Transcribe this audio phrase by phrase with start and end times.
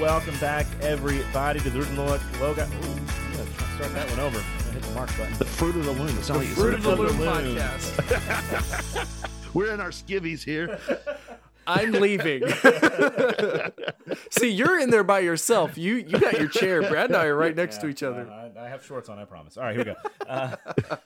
[0.00, 2.20] Welcome back, everybody, to the Root and Logo.
[2.40, 2.62] logo.
[2.62, 4.38] Ooh, I'm gonna start that one over.
[4.38, 5.36] I'm hit the mark button.
[5.38, 6.16] The fruit of the loom.
[6.18, 7.56] It's not like Fruit of the Fruit Loom of the Loom.
[7.56, 9.34] podcast.
[9.54, 10.78] We're in our skivvies here.
[11.66, 12.44] I'm leaving.
[14.30, 15.76] See, you're in there by yourself.
[15.76, 16.80] You you got your chair.
[16.88, 18.30] Brad and I are right next to each other.
[18.30, 19.56] I, I have shorts on, I promise.
[19.58, 20.30] All right, here we go.
[20.30, 20.96] Uh,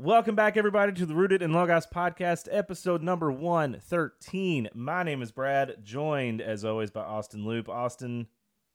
[0.00, 4.70] welcome back, everybody, to the Rooted in Logos podcast, episode number 113.
[4.72, 7.68] My name is Brad, joined, as always, by Austin Loop.
[7.68, 8.26] Austin,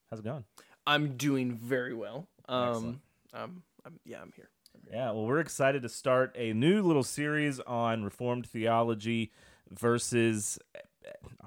[0.08, 0.44] how's it going?
[0.86, 2.28] I'm doing very well.
[2.48, 3.00] Um,
[3.34, 4.50] um, I'm, yeah, I'm here.
[4.92, 9.32] Yeah, well, we're excited to start a new little series on Reformed theology
[9.68, 10.60] versus,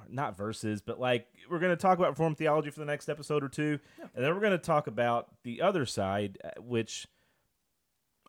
[0.09, 3.45] not versus, but like we're going to talk about Reformed theology for the next episode
[3.45, 3.79] or two,
[4.13, 7.07] and then we're going to talk about the other side, uh, which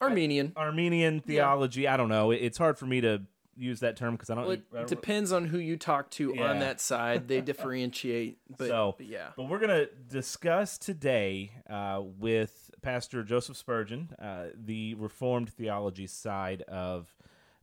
[0.00, 0.52] Arminian.
[0.56, 1.86] Arminian theology.
[1.88, 2.30] I don't know.
[2.30, 3.22] It- It's hard for me to
[3.56, 4.44] use that term because I don't.
[4.46, 6.50] Well, I it don't- depends on who you talk to Yeah.
[6.50, 7.28] on that side.
[7.28, 9.28] They differentiate, but, so, but yeah.
[9.36, 16.62] But we're gonna discuss today uh, with Pastor Joseph Spurgeon uh, the Reformed theology side
[16.62, 17.14] of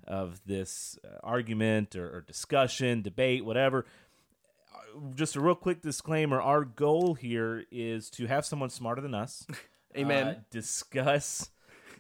[0.08, 3.86] of this uh, argument or, or discussion, debate, whatever.
[4.74, 9.16] Uh, Just a real quick disclaimer: our goal here is to have someone smarter than
[9.16, 9.48] us.
[9.98, 10.28] Amen.
[10.28, 11.50] uh, discuss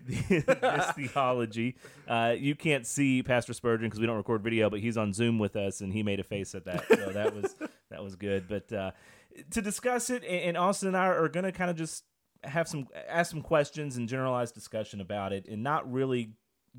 [0.08, 1.76] this theology.
[2.08, 5.40] Uh, you can't see Pastor Spurgeon because we don't record video, but he's on Zoom
[5.40, 7.56] with us, and he made a face at that, so that was
[7.90, 8.48] that was good.
[8.48, 8.92] But uh,
[9.52, 12.04] to discuss it, and Austin and I are going to kind of just
[12.44, 16.34] have some ask some questions and generalized discussion about it, and not really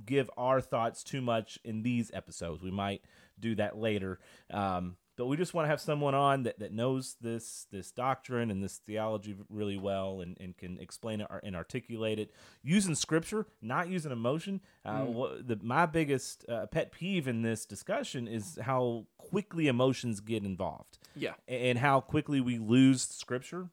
[0.05, 2.63] give our thoughts too much in these episodes.
[2.63, 3.03] We might
[3.39, 4.19] do that later.
[4.51, 8.53] Um, but we just want to have someone on that, that knows this this doctrine
[8.53, 13.47] and this theology really well and, and can explain it and articulate it using scripture,
[13.61, 14.61] not using emotion.
[14.85, 20.21] Uh, what, the, my biggest uh, pet peeve in this discussion is how quickly emotions
[20.21, 21.35] get involved yeah.
[21.49, 23.71] and how quickly we lose scripture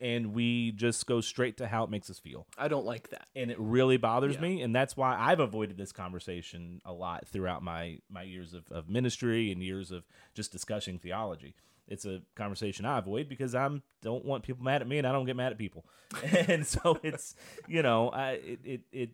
[0.00, 3.28] and we just go straight to how it makes us feel I don't like that.
[3.34, 4.40] and it really bothers Yeah.
[4.42, 8.70] me and that's why i've avoided this conversation a lot throughout my my years of,
[8.70, 10.04] of ministry and years of
[10.34, 11.54] just discussing theology
[11.88, 15.12] it's a conversation i avoid because i'm don't want people mad at me and i
[15.12, 15.86] don't get mad at people
[16.48, 17.34] and so it's
[17.66, 19.10] you know I, it, it it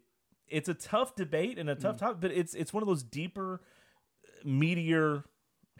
[0.48, 2.00] it's a tough debate and a tough mm.
[2.00, 3.60] topic but it's it's one of those deeper
[4.44, 5.25] meatier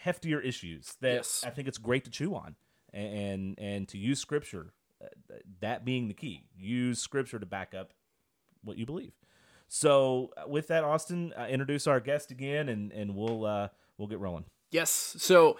[0.05, 1.45] heftier issues that Yes.
[1.47, 2.57] i think it's great to chew on
[2.93, 4.73] and and to use scripture
[5.61, 7.93] that being the key use scripture to back up
[8.63, 9.13] what you believe.
[9.69, 14.09] So uh, with that, Austin, uh, introduce our guest again, and and we'll uh, we'll
[14.09, 14.45] get rolling.
[14.71, 14.91] Yes.
[15.19, 15.59] So,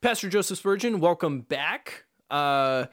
[0.00, 2.04] Pastor Joseph Spurgeon, welcome back.
[2.30, 2.86] Uh,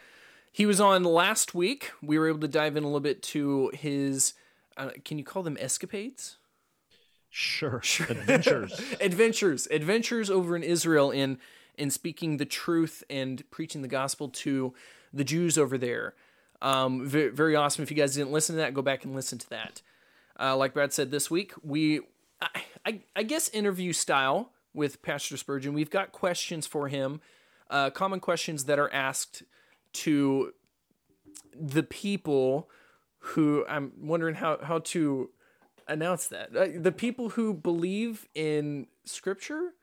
[0.52, 1.92] he was on last week.
[2.02, 4.34] We were able to dive in a little bit to his.
[4.78, 6.38] Uh, can you call them escapades?
[7.30, 7.82] Sure.
[7.82, 8.08] Sure.
[8.08, 8.80] Adventures.
[9.02, 11.40] adventures, adventures over in Israel in
[11.78, 14.74] in speaking the truth and preaching the gospel to
[15.14, 16.16] the Jews over there.
[16.62, 17.84] Um, very, very awesome.
[17.84, 19.82] If you guys didn't listen to that, go back and listen to that.
[20.40, 22.02] Uh, like Brad said this week, we,
[22.42, 25.74] I, I, I guess, interview style with Pastor Spurgeon.
[25.74, 27.22] We've got questions for him,
[27.70, 29.44] uh, common questions that are asked
[29.94, 30.54] to
[31.54, 32.70] the people
[33.20, 35.30] who I'm wondering how how to
[35.88, 39.74] announce that uh, the people who believe in Scripture.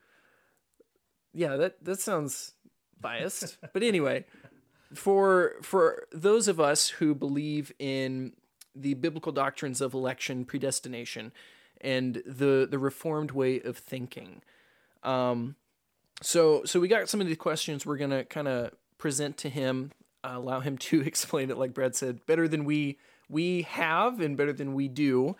[1.33, 2.53] Yeah, that that sounds
[3.01, 4.25] biased, but anyway,
[4.95, 8.33] for for those of us who believe in
[8.75, 11.33] the biblical doctrines of election, predestination,
[11.81, 14.43] and the the reformed way of thinking.
[15.03, 15.57] Um,
[16.23, 19.93] so so we got some of the questions we're gonna kind of present to him,
[20.25, 24.37] uh, allow him to explain it like Brad said, better than we we have and
[24.37, 25.37] better than we do.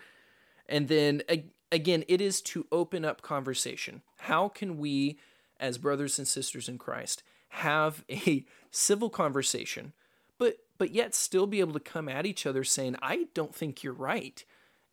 [0.67, 4.03] And then ag- again, it is to open up conversation.
[4.19, 5.17] How can we,
[5.59, 9.93] as brothers and sisters in Christ, have a civil conversation,
[10.37, 13.83] but but yet still be able to come at each other saying, "I don't think
[13.83, 14.43] you're right,"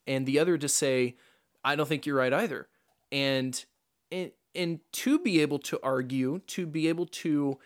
[0.06, 1.16] and the other to say,
[1.64, 2.68] "I don't think you're right either,"
[3.12, 3.64] and
[4.10, 7.58] and and to be able to argue, to be able to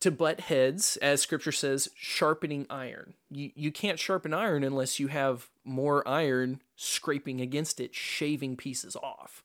[0.00, 3.14] to butt heads, as scripture says, sharpening iron.
[3.30, 8.94] You, you can't sharpen iron unless you have more iron scraping against it, shaving pieces
[8.96, 9.42] off.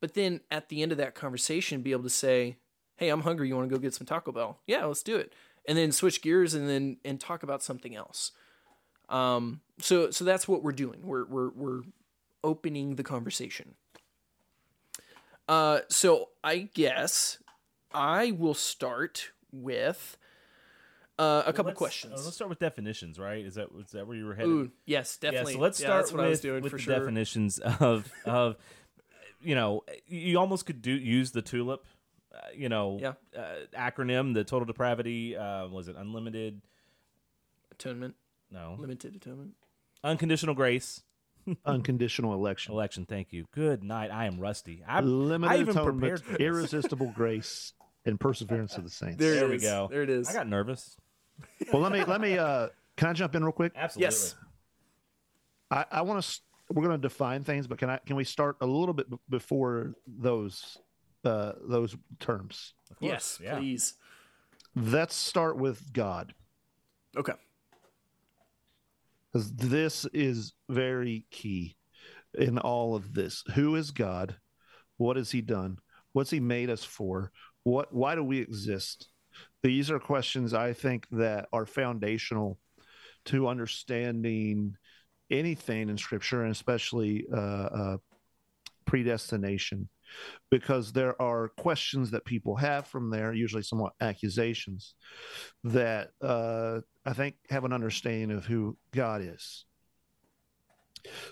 [0.00, 2.56] But then at the end of that conversation, be able to say,
[3.02, 3.48] Hey, I'm hungry.
[3.48, 4.60] You want to go get some Taco Bell?
[4.64, 5.32] Yeah, let's do it.
[5.66, 8.30] And then switch gears and then and talk about something else.
[9.08, 11.00] Um, so so that's what we're doing.
[11.02, 11.80] We're we're we're
[12.44, 13.74] opening the conversation.
[15.48, 17.38] Uh, so I guess
[17.92, 20.16] I will start with
[21.18, 22.20] uh, a couple questions.
[22.20, 23.44] uh, let's start with definitions, right?
[23.44, 24.48] Is that is that where you were headed?
[24.52, 25.54] Ooh, yes, definitely.
[25.54, 27.00] Yeah, so let's Yeah, start with, I was doing with for the sure.
[27.00, 28.56] definitions of of
[29.40, 31.84] you know you almost could do use the tulip
[32.34, 33.12] uh, you know, Yeah.
[33.36, 36.60] uh, acronym, the total depravity, uh, was it unlimited?
[37.70, 38.14] Atonement,
[38.50, 39.54] No, limited atonement.
[40.04, 41.02] unconditional grace
[41.64, 42.72] Unconditional election.
[42.72, 43.04] election.
[43.04, 43.46] Thank you.
[43.52, 44.10] Good night.
[44.12, 44.82] I am rusty.
[44.86, 47.72] I'm, Limited I even atonement, prepared for irresistible grace,
[48.04, 49.16] and perseverance of the saints.
[49.18, 49.88] There, There we go.
[49.90, 50.28] There it is.
[50.28, 50.96] I got nervous.
[51.72, 52.38] Well, let me let me.
[52.38, 53.72] uh Can I jump in real quick?
[53.74, 54.04] Absolutely.
[54.04, 54.34] Yes.
[55.70, 56.40] I, I want to.
[56.70, 57.98] We're going to define things, but can I?
[58.06, 60.78] Can we start a little bit b- before those
[61.24, 62.74] uh those terms?
[62.90, 63.58] Of course, yes, yeah.
[63.58, 63.94] please.
[64.74, 66.34] Let's start with God,
[67.16, 67.34] Okay.
[69.30, 71.76] because this is very key
[72.38, 73.44] in all of this.
[73.54, 74.36] Who is God?
[74.96, 75.78] What has He done?
[76.12, 77.32] What's He made us for?
[77.64, 77.92] What?
[77.92, 79.08] Why do we exist?
[79.62, 82.58] These are questions I think that are foundational
[83.26, 84.76] to understanding
[85.30, 87.96] anything in Scripture, and especially uh, uh,
[88.84, 89.88] predestination,
[90.50, 94.94] because there are questions that people have from there, usually somewhat accusations,
[95.64, 99.64] that uh, I think have an understanding of who God is.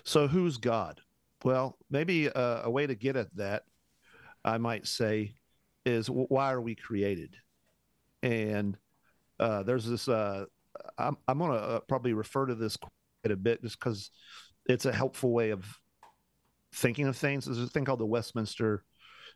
[0.03, 0.99] So, who's God?
[1.43, 3.63] Well, maybe a, a way to get at that,
[4.43, 5.35] I might say,
[5.85, 7.35] is why are we created?
[8.21, 8.77] And
[9.39, 10.07] uh, there's this.
[10.07, 10.45] Uh,
[10.97, 14.11] I'm, I'm going to uh, probably refer to this quite a bit, just because
[14.67, 15.65] it's a helpful way of
[16.73, 17.45] thinking of things.
[17.45, 18.83] There's a thing called the Westminster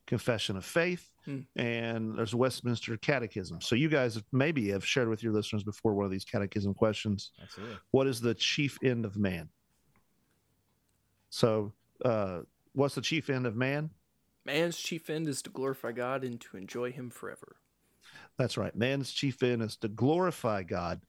[0.07, 1.39] Confession of Faith, Hmm.
[1.55, 3.59] and there's Westminster Catechism.
[3.61, 7.31] So you guys maybe have shared with your listeners before one of these catechism questions.
[7.41, 7.77] Absolutely.
[7.91, 9.49] What is the chief end of man?
[11.29, 11.73] So,
[12.03, 12.41] uh,
[12.73, 13.89] what's the chief end of man?
[14.45, 17.57] Man's chief end is to glorify God and to enjoy Him forever.
[18.37, 18.75] That's right.
[18.75, 21.01] Man's chief end is to glorify God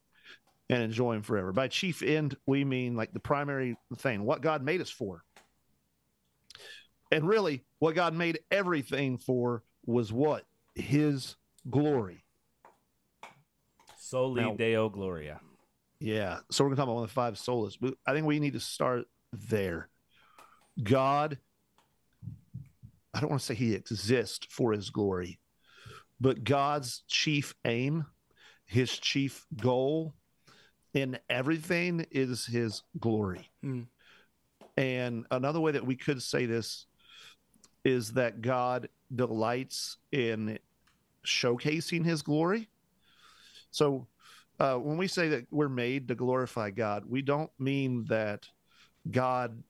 [0.69, 1.53] and enjoy Him forever.
[1.53, 5.23] By chief end, we mean like the primary thing, what God made us for.
[7.11, 10.43] And really, what God made everything for was what?
[10.75, 11.35] His
[11.69, 12.23] glory.
[13.97, 15.39] Soli Now- Deo Gloria.
[15.99, 16.39] Yeah.
[16.51, 17.77] So we're going to talk about one of the five solas.
[17.79, 19.89] But I think we need to start there.
[20.81, 21.37] God,
[23.13, 25.39] I don't want to say he exists for his glory,
[26.19, 28.05] but God's chief aim,
[28.65, 30.13] his chief goal
[30.93, 33.49] in everything is his glory.
[33.63, 33.83] Hmm.
[34.75, 36.85] And another way that we could say this
[37.87, 40.59] is that God delights in
[41.25, 42.67] showcasing his glory.
[43.71, 44.07] So
[44.59, 48.45] uh, when we say that we're made to glorify God, we don't mean that
[49.09, 49.63] God,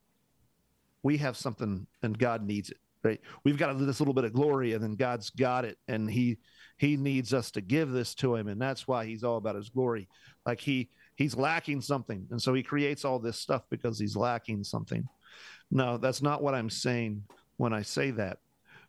[1.04, 3.22] we have something and God needs it, right?
[3.44, 6.40] We've got this little bit of glory and then God's got it and he,
[6.78, 8.48] he needs us to give this to him.
[8.48, 10.08] And that's why he's all about his glory.
[10.44, 12.26] Like he, he's lacking something.
[12.32, 15.08] And so he creates all this stuff because he's lacking something.
[15.70, 17.22] No, that's not what I'm saying
[17.58, 18.40] when I say that.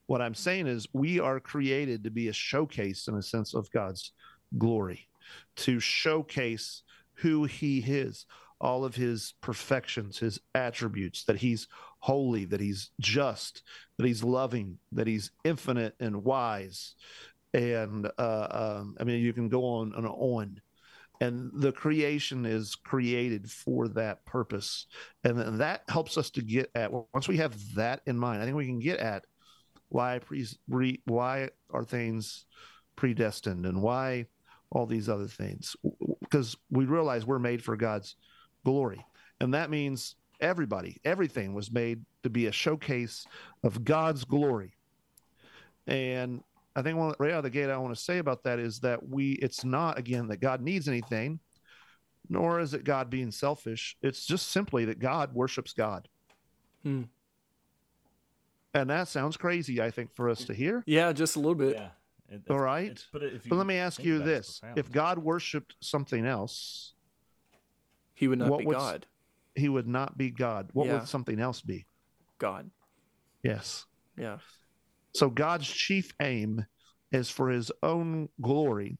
[0.06, 3.70] What I'm saying is we are created to be a showcase in a sense of
[3.70, 4.12] God's
[4.56, 5.08] glory
[5.56, 6.82] to showcase
[7.14, 8.26] who he is,
[8.60, 11.68] all of his perfections, his attributes, that he's
[11.98, 13.62] holy, that he's just,
[13.96, 16.94] that he's loving, that he's infinite and wise.
[17.54, 18.46] And uh,
[18.80, 20.60] um, I mean, you can go on and on.
[21.20, 24.86] And the creation is created for that purpose.
[25.24, 28.44] And then that helps us to get at, once we have that in mind, I
[28.44, 29.24] think we can get at
[29.88, 32.46] why, pre, re, why are things
[32.94, 34.26] predestined and why
[34.70, 35.74] all these other things
[36.20, 38.16] because we realize we're made for God's
[38.64, 39.04] glory.
[39.40, 43.26] And that means everybody, everything was made to be a showcase
[43.64, 44.74] of God's glory.
[45.86, 46.42] And
[46.76, 48.80] I think one, right out of the gate, I want to say about that is
[48.80, 51.40] that we, it's not, again, that God needs anything,
[52.28, 53.96] nor is it God being selfish.
[54.02, 56.08] It's just simply that God worships God.
[56.84, 57.04] Hmm.
[58.74, 60.84] And that sounds crazy, I think, for us to hear.
[60.86, 61.74] Yeah, just a little bit.
[61.76, 61.88] Yeah.
[62.30, 62.90] It- All it's- right.
[62.90, 65.18] it's- but if you But let me ask you about it, it's this if God
[65.18, 66.92] worshiped something else,
[68.14, 69.06] He would not What be would- God.
[69.54, 70.70] he would not be God.
[70.72, 70.98] What Yeah.
[70.98, 71.86] would something else be?
[72.38, 72.70] God.
[73.44, 73.86] Yes.
[74.16, 74.38] Yeah.
[75.18, 76.64] So God's chief aim
[77.10, 78.98] is for his own glory.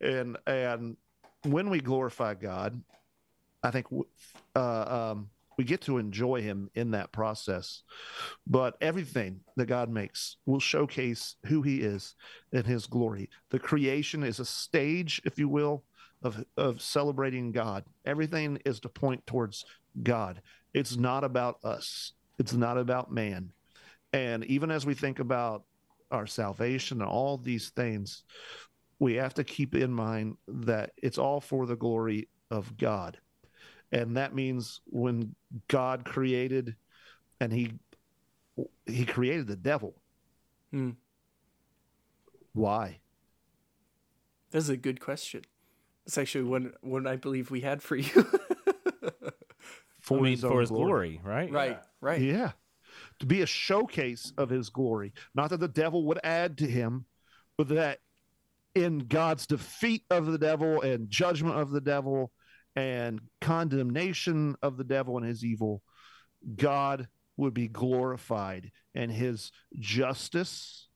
[0.00, 0.96] And and
[1.42, 2.80] when we glorify God,
[3.64, 3.86] I think
[4.54, 7.82] uh, um, we get to enjoy him in that process.
[8.46, 12.14] But everything that God makes will showcase who he is
[12.52, 13.28] in his glory.
[13.50, 15.82] The creation is a stage, if you will,
[16.22, 17.84] of, of celebrating God.
[18.06, 19.64] Everything is to point towards
[20.04, 20.40] God.
[20.72, 23.52] It's not about us, it's not about man.
[24.12, 25.64] And even as we think about
[26.10, 28.24] our salvation and all these things,
[28.98, 33.18] we have to keep in mind that it's all for the glory of God.
[33.92, 35.34] And that means when
[35.68, 36.76] God created
[37.40, 37.72] and he
[38.86, 39.94] he created the devil.
[40.72, 40.90] Hmm.
[42.52, 42.98] Why?
[44.50, 45.42] That's a good question.
[46.04, 48.26] That's actually one one I believe we had for you.
[50.00, 51.50] For I mean, his own for his glory, right?
[51.52, 52.20] right, right.
[52.20, 52.52] Yeah.
[53.20, 55.12] To be a showcase of his glory.
[55.34, 57.06] Not that the devil would add to him,
[57.56, 57.98] but that
[58.74, 62.30] in God's defeat of the devil and judgment of the devil
[62.76, 65.82] and condemnation of the devil and his evil,
[66.56, 70.88] God would be glorified and his justice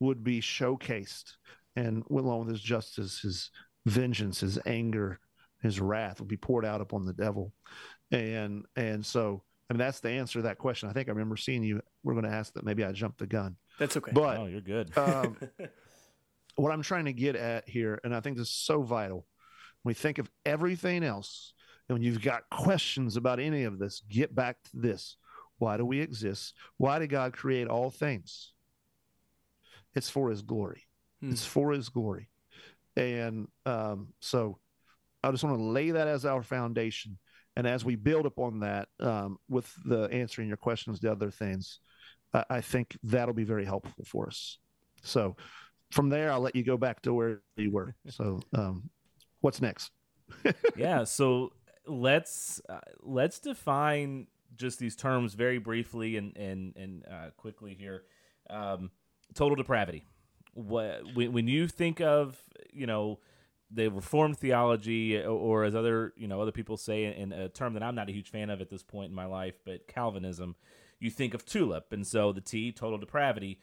[0.00, 1.36] would be showcased.
[1.76, 3.50] And along with his justice, his
[3.86, 5.20] vengeance, his anger,
[5.62, 7.52] his wrath would be poured out upon the devil.
[8.10, 10.88] And and so I mean that's the answer to that question.
[10.88, 13.26] I think I remember seeing you we're going to ask that maybe I jumped the
[13.26, 13.56] gun.
[13.78, 14.12] That's okay.
[14.12, 14.96] But Oh, you're good.
[14.96, 15.36] um,
[16.56, 19.26] what I'm trying to get at here, and I think this is so vital,
[19.82, 21.54] when we think of everything else,
[21.88, 25.16] and when you've got questions about any of this, get back to this.
[25.58, 26.54] Why do we exist?
[26.76, 28.52] Why did God create all things?
[29.94, 30.82] It's for his glory.
[31.20, 31.30] Hmm.
[31.30, 32.28] It's for his glory.
[32.96, 34.58] And um, so
[35.22, 37.18] I just want to lay that as our foundation.
[37.56, 41.80] And as we build upon that um, with the answering your questions, the other things,
[42.32, 44.58] I, I think that'll be very helpful for us.
[45.02, 45.36] So
[45.90, 47.94] from there, I'll let you go back to where you were.
[48.10, 48.90] So um,
[49.40, 49.90] what's next?
[50.76, 51.52] yeah so
[51.86, 58.04] let's uh, let's define just these terms very briefly and and and uh, quickly here
[58.50, 58.90] um,
[59.34, 60.06] total depravity
[60.52, 62.38] what when, when you think of
[62.72, 63.18] you know
[63.74, 67.82] the reformed theology or, as other you know other people say in a term that
[67.82, 70.54] i'm not a huge fan of at this point in my life but calvinism
[71.04, 73.60] you think of tulip and so the t total depravity.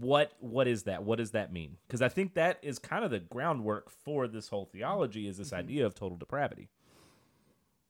[0.00, 1.02] What what is that?
[1.02, 1.76] What does that mean?
[1.86, 5.52] Because i think that is kind of the groundwork for this whole theology is this
[5.52, 6.68] idea of total depravity.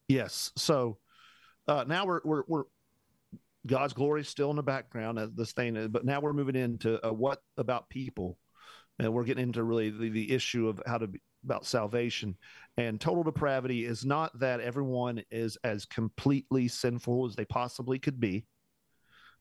[0.08, 0.52] Yes.
[0.56, 0.98] So
[1.66, 2.62] uh, now we're, we're, we're,
[3.66, 6.56] God's glory is still in the background as this thing, is, but now we're moving
[6.56, 8.38] into uh, what about people,
[8.98, 12.36] and we're getting into really the, the issue of how to be about salvation
[12.76, 18.18] and total depravity is not that everyone is as completely sinful as they possibly could
[18.18, 18.44] be.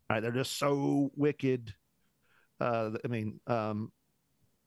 [0.10, 1.74] All right, they're just so wicked.
[2.62, 3.92] Uh, I mean, um,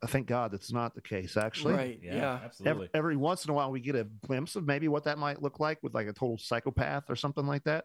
[0.03, 1.37] I thank God that's not the case.
[1.37, 2.01] Actually, right.
[2.03, 2.41] Yeah.
[2.45, 5.17] absolutely every, every once in a while we get a glimpse of maybe what that
[5.17, 7.85] might look like with like a total psychopath or something like that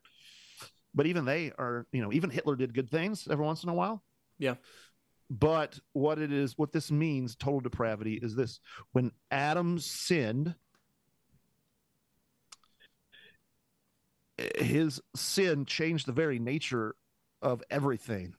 [0.95, 3.73] but even they are you know even hitler did good things every once in a
[3.73, 4.01] while
[4.39, 4.55] Yeah.
[5.29, 8.59] But what it is what this means total depravity is this.
[8.91, 10.55] When adam sinned
[14.57, 16.95] his sin changed the very nature
[17.41, 18.33] of everything.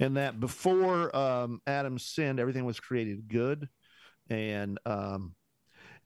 [0.00, 3.68] And that before um, adam sinned everything was created good.
[4.30, 5.34] And um,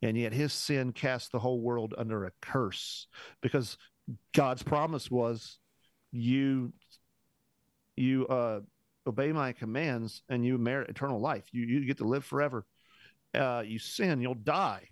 [0.02, 3.06] and yet his sin cast the whole world under a curse.
[3.40, 3.76] Because
[4.34, 5.58] God's promise was
[6.10, 6.72] you
[7.96, 8.60] you uh,
[9.08, 11.46] obey my commands and you merit eternal life.
[11.52, 12.64] You you get to live forever.
[13.34, 14.88] Uh, you sin, you'll die.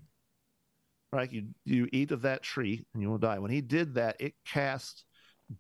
[1.13, 1.31] Right?
[1.31, 3.39] You you eat of that tree and you will die.
[3.39, 5.05] When he did that, it cast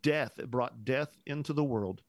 [0.03, 0.39] death.
[0.39, 2.03] It brought death into the world,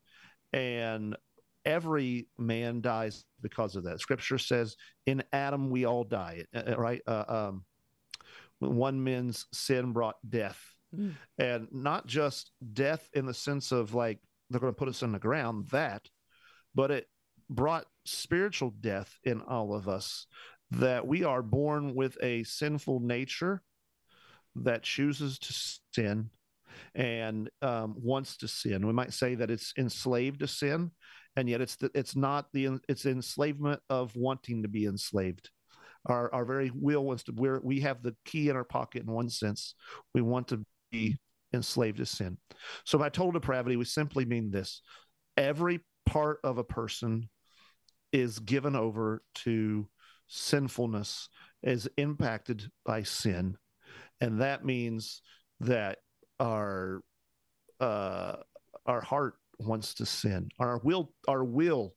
[0.53, 1.15] and
[1.63, 3.99] every man dies because of that.
[3.99, 4.75] Scripture says,
[5.05, 7.01] "In Adam we all die." Uh, Right?
[7.05, 7.65] Uh, um,
[8.59, 10.59] one man's sin brought death,
[10.95, 11.13] Mm.
[11.37, 15.11] and not just death in the sense of like they're going to put us in
[15.11, 15.67] the ground.
[15.67, 16.09] That,
[16.77, 17.07] but it
[17.49, 20.27] brought spiritual death in all of us.
[20.71, 23.63] That we are born with a sinful nature
[24.55, 25.53] that chooses to
[25.93, 26.29] sin
[26.93, 28.85] and um, wants to sin.
[28.85, 30.91] We might say that it's enslaved to sin,
[31.35, 35.49] and yet it's the, it's not the it's enslavement of wanting to be enslaved.
[36.05, 39.11] Our our very will wants to we're, we have the key in our pocket in
[39.11, 39.73] one sense.
[40.13, 41.17] We want to be
[41.53, 42.37] enslaved to sin.
[42.85, 44.81] So by total depravity, we simply mean this:
[45.37, 47.29] every part of a person
[48.11, 49.87] is given over to
[50.27, 51.29] sinfulness,
[51.63, 53.57] is impacted by sin,
[54.21, 55.21] and that means
[55.59, 55.99] that
[56.39, 57.01] our
[57.79, 58.37] uh,
[58.85, 60.49] our heart wants to sin.
[60.59, 61.95] Our will our will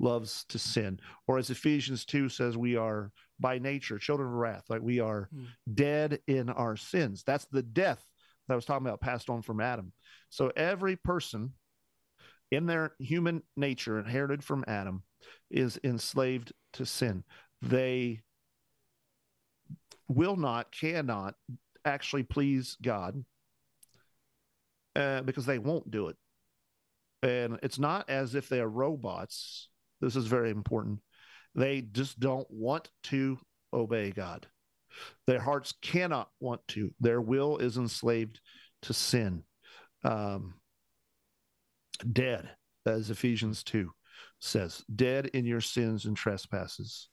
[0.00, 0.98] loves to sin.
[1.28, 4.64] Or as Ephesians 2 says, we are by nature children of wrath.
[4.68, 5.44] Like we are Hmm.
[5.72, 7.22] dead in our sins.
[7.24, 8.04] That's the death
[8.46, 9.92] that I was talking about passed on from Adam.
[10.30, 11.52] So every person
[12.54, 15.02] in their human nature inherited from Adam
[15.50, 17.24] is enslaved to sin.
[17.62, 18.20] They
[20.08, 21.34] will not, cannot
[21.84, 23.24] actually please God
[24.96, 26.16] uh, because they won't do it.
[27.22, 29.68] And it's not as if they are robots.
[30.00, 31.00] This is very important.
[31.54, 33.38] They just don't want to
[33.72, 34.46] obey God.
[35.26, 36.92] Their hearts cannot want to.
[37.00, 38.40] Their will is enslaved
[38.82, 39.42] to sin.
[40.04, 40.54] Um,
[41.98, 42.50] dead,
[42.86, 43.90] as Ephesians 2
[44.40, 47.08] says, dead in your sins and trespasses.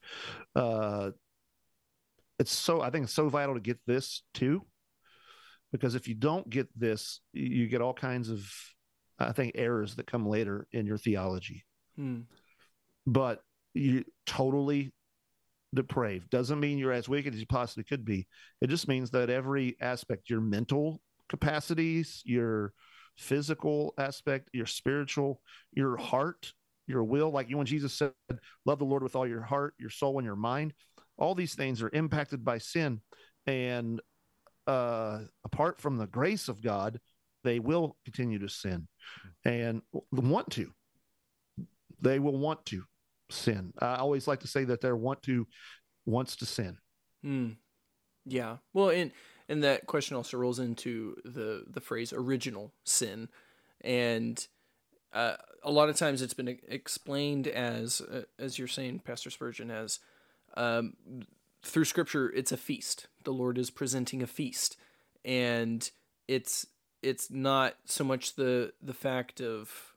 [0.55, 1.11] Uh,
[2.39, 4.65] it's so, I think it's so vital to get this too,
[5.71, 8.51] because if you don't get this, you get all kinds of,
[9.19, 11.63] I think, errors that come later in your theology.
[11.95, 12.21] Hmm.
[13.05, 13.41] But
[13.73, 14.91] you totally
[15.73, 18.27] depraved doesn't mean you're as wicked as you possibly could be.
[18.61, 22.73] It just means that every aspect, your mental capacities, your
[23.21, 26.51] physical aspect, your spiritual, your heart,
[26.87, 28.13] your will, like you when Jesus said,
[28.65, 30.73] love the Lord with all your heart, your soul, and your mind.
[31.17, 32.99] All these things are impacted by sin.
[33.45, 34.01] And
[34.67, 36.99] uh, apart from the grace of God,
[37.43, 38.87] they will continue to sin
[39.45, 40.71] and want to.
[42.01, 42.83] They will want to
[43.29, 43.73] sin.
[43.79, 45.47] I always like to say that their want to
[46.05, 46.77] wants to sin.
[47.23, 47.49] Hmm.
[48.25, 48.57] Yeah.
[48.73, 49.11] Well, and
[49.51, 53.27] and that question also rolls into the the phrase original sin,
[53.81, 54.47] and
[55.11, 59.69] uh, a lot of times it's been explained as uh, as you're saying, Pastor Spurgeon,
[59.69, 59.99] as
[60.55, 60.93] um,
[61.63, 63.07] through Scripture, it's a feast.
[63.25, 64.77] The Lord is presenting a feast,
[65.25, 65.91] and
[66.29, 66.65] it's
[67.03, 69.91] it's not so much the the fact of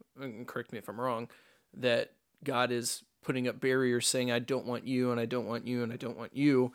[0.47, 1.29] correct me if I'm wrong
[1.75, 2.11] that
[2.43, 5.85] God is putting up barriers saying I don't want you and I don't want you
[5.85, 6.73] and I don't want you,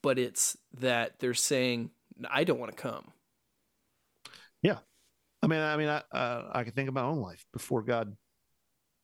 [0.00, 1.90] but it's that they're saying
[2.28, 3.12] I don't want to come.
[4.62, 4.78] Yeah,
[5.42, 8.16] I mean, I mean, I uh, I can think of my own life before God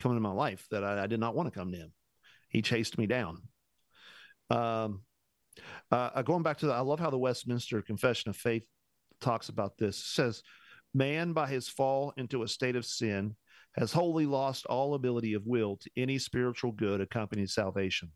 [0.01, 1.93] coming into my life that I, I, did not want to come to Him.
[2.49, 3.43] He chased me down.
[4.51, 5.03] Um,
[5.91, 8.65] uh, going back to the, I love how the Westminster Confession of Faith
[9.21, 9.99] talks about this.
[9.99, 10.43] It says,
[10.95, 13.37] "Man by his fall into a state of sin."
[13.75, 18.11] has wholly lost all ability of will to any spiritual good accompanying salvation.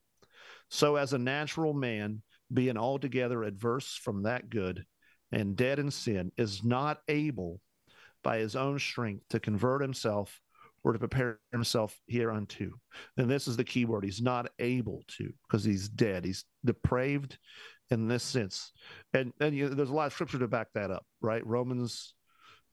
[0.70, 2.22] So, as a natural man,
[2.52, 4.84] being altogether adverse from that good
[5.32, 7.60] and dead in sin, is not able
[8.22, 10.40] by his own strength to convert himself
[10.84, 12.70] or to prepare himself hereunto.
[13.16, 14.04] And this is the key word.
[14.04, 16.24] He's not able to because he's dead.
[16.24, 17.38] He's depraved
[17.90, 18.72] in this sense.
[19.12, 21.44] And, and you, there's a lot of scripture to back that up, right?
[21.46, 22.14] Romans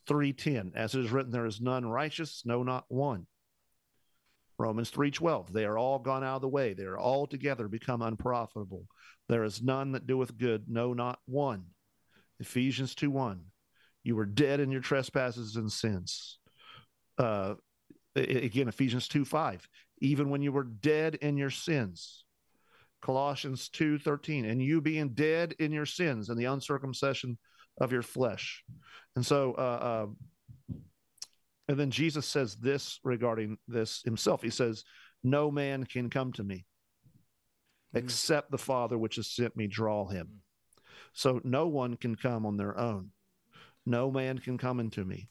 [0.07, 3.25] 3:10 as it is written there is none righteous no not one
[4.63, 6.73] Romans 3:12 they are all gone out of the way.
[6.73, 8.87] They are all together become unprofitable.
[9.27, 11.65] There is none that doeth good no not one.
[12.39, 13.41] Ephesians 2:1
[14.03, 16.39] you were dead in your trespasses and sins.
[17.17, 17.55] Uh,
[18.15, 19.67] again Ephesians 2:5
[19.99, 22.23] even when you were dead in your sins.
[23.01, 27.37] Colossians 2:13 and you being dead in your sins and the uncircumcision
[27.81, 28.63] of your flesh.
[29.17, 30.07] And so, uh, uh,
[31.67, 34.41] and then Jesus says this regarding this himself.
[34.41, 34.83] He says,
[35.23, 36.65] No man can come to me
[37.95, 37.99] mm.
[37.99, 40.27] except the Father which has sent me draw him.
[40.27, 40.39] Mm.
[41.13, 43.11] So no one can come on their own.
[43.85, 45.29] No man can come into me.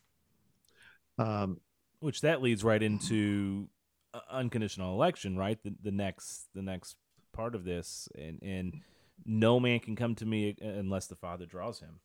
[1.18, 1.61] Um,
[2.01, 3.68] which that leads right into
[4.14, 5.59] uh, unconditional election, right?
[5.62, 6.97] The, the next the next
[7.33, 8.81] part of this, and and
[9.25, 12.01] no man can come to me unless the Father draws him.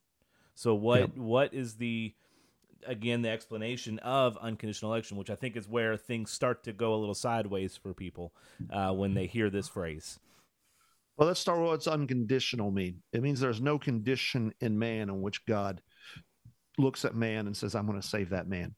[0.54, 2.14] So what what is the
[2.86, 6.94] again the explanation of unconditional election, which I think is where things start to go
[6.94, 8.32] a little sideways for people
[8.70, 10.18] uh, when they hear this phrase.
[11.16, 13.02] Well, let's start with what's unconditional mean.
[13.12, 15.82] It means there's no condition in man in which God
[16.78, 18.74] looks at man and says, "I'm going to save that man."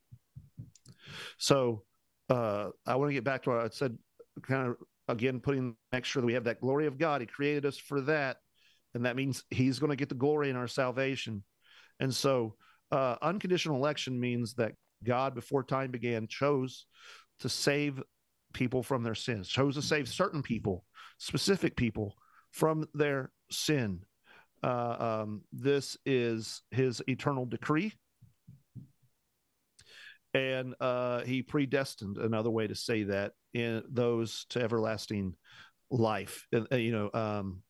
[1.37, 1.85] So
[2.31, 3.99] uh, I want to get back to what I said,
[4.43, 4.77] kind of
[5.09, 7.21] again putting make sure that we have that glory of God.
[7.21, 8.39] He created us for that,
[8.95, 11.43] and that means He's going to get the glory in our salvation.
[11.99, 12.55] And so,
[12.91, 14.73] uh, unconditional election means that
[15.05, 16.87] God, before time began, chose
[17.41, 18.03] to save
[18.53, 20.85] people from their sins, chose to save certain people,
[21.19, 22.17] specific people,
[22.51, 24.01] from their sin.
[24.63, 27.93] Uh, um, this is his eternal decree.
[30.35, 35.35] And uh, he predestined, another way to say that, in those to everlasting
[35.91, 36.47] life.
[36.55, 37.63] Uh, you know, um,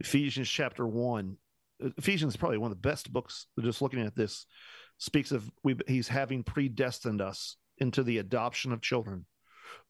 [0.00, 1.36] Ephesians chapter 1
[1.98, 3.46] Ephesians is probably one of the best books.
[3.60, 4.46] Just looking at this,
[4.98, 9.26] speaks of we, he's having predestined us into the adoption of children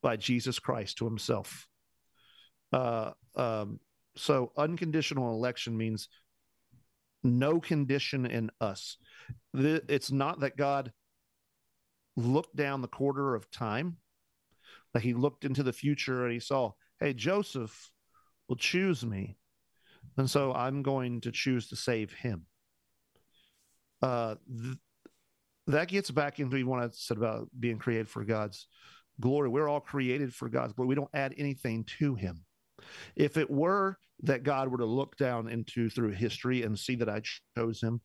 [0.03, 1.67] by Jesus Christ to Himself.
[2.73, 3.81] Uh, um,
[4.17, 6.09] so unconditional election means
[7.23, 8.97] no condition in us.
[9.53, 10.93] The, it's not that God
[12.17, 13.97] looked down the quarter of time,
[14.95, 17.91] like He looked into the future and He saw, "Hey, Joseph
[18.49, 19.37] will choose me."
[20.17, 22.47] And so I'm going to choose to save him.
[24.03, 24.77] Uh, th-
[25.69, 28.67] that gets back into what I said about being created for God's
[29.21, 29.49] glory.
[29.49, 30.89] We're all created for God's glory.
[30.89, 32.45] We don't add anything to him.
[33.15, 37.09] If it were that God were to look down into through history and see that
[37.09, 37.23] I
[37.57, 38.01] chose him,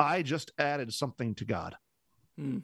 [0.00, 1.76] I just added something to God.
[2.36, 2.58] Hmm.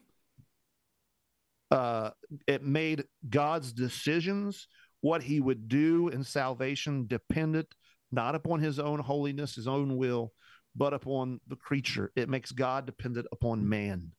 [1.70, 2.10] Uh,
[2.46, 4.68] it made God's decisions,
[5.00, 7.74] what he would do in salvation, dependent
[8.12, 10.32] not upon his own holiness, his own will,
[10.76, 12.12] but upon the creature.
[12.14, 14.12] It makes God dependent upon man.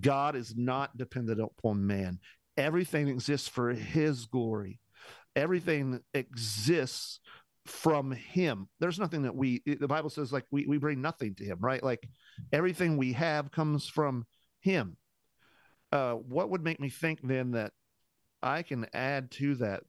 [0.00, 2.18] God is not dependent upon man.
[2.56, 4.80] Everything exists for his glory.
[5.34, 7.20] Everything exists
[7.66, 8.68] from him.
[8.80, 11.82] There's nothing that we, the Bible says, like, we, we bring nothing to him, right?
[11.82, 12.08] Like,
[12.52, 14.24] everything we have comes from
[14.60, 14.96] him.
[15.92, 17.72] Uh, what would make me think then that
[18.42, 19.82] I can add to that?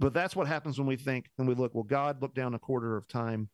[0.00, 2.58] But that's what happens when we think and we look, well, God looked down a
[2.58, 3.50] quarter of time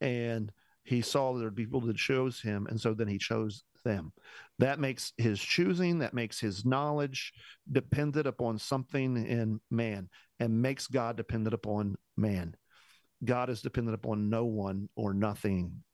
[0.00, 0.50] and
[0.84, 2.66] he saw that there were people that chose him.
[2.68, 4.12] And so then he chose them.
[4.58, 7.32] That makes his choosing, that makes his knowledge
[7.70, 10.08] dependent upon something in man
[10.40, 12.56] and makes God dependent upon man.
[13.22, 15.84] God is dependent upon no one or nothing.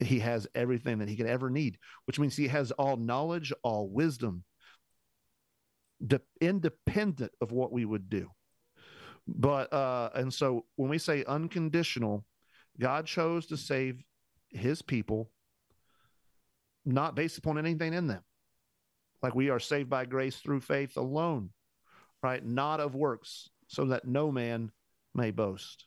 [0.00, 3.88] He has everything that he could ever need, which means he has all knowledge, all
[3.88, 4.42] wisdom,
[6.04, 8.28] de- independent of what we would do.
[9.28, 12.24] But, uh, and so when we say unconditional,
[12.80, 14.02] God chose to save
[14.48, 15.30] his people
[16.86, 18.22] not based upon anything in them.
[19.22, 21.50] Like we are saved by grace through faith alone,
[22.22, 22.44] right?
[22.44, 24.72] Not of works, so that no man
[25.14, 25.84] may boast.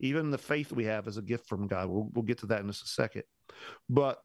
[0.00, 1.88] Even the faith we have is a gift from God.
[1.88, 3.22] We'll, we'll get to that in just a second.
[3.88, 4.18] But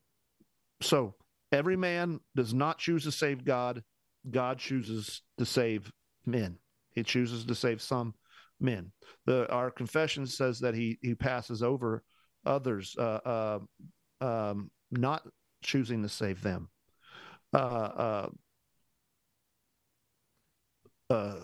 [0.81, 1.15] so
[1.51, 3.83] every man does not choose to save God.
[4.29, 5.91] God chooses to save
[6.25, 6.57] men.
[6.91, 8.15] He chooses to save some
[8.59, 8.91] men.
[9.25, 12.03] The our confession says that he he passes over
[12.45, 13.59] others, uh, uh,
[14.21, 15.23] um, not
[15.61, 16.69] choosing to save them.
[17.53, 18.29] Uh, uh,
[21.09, 21.39] uh,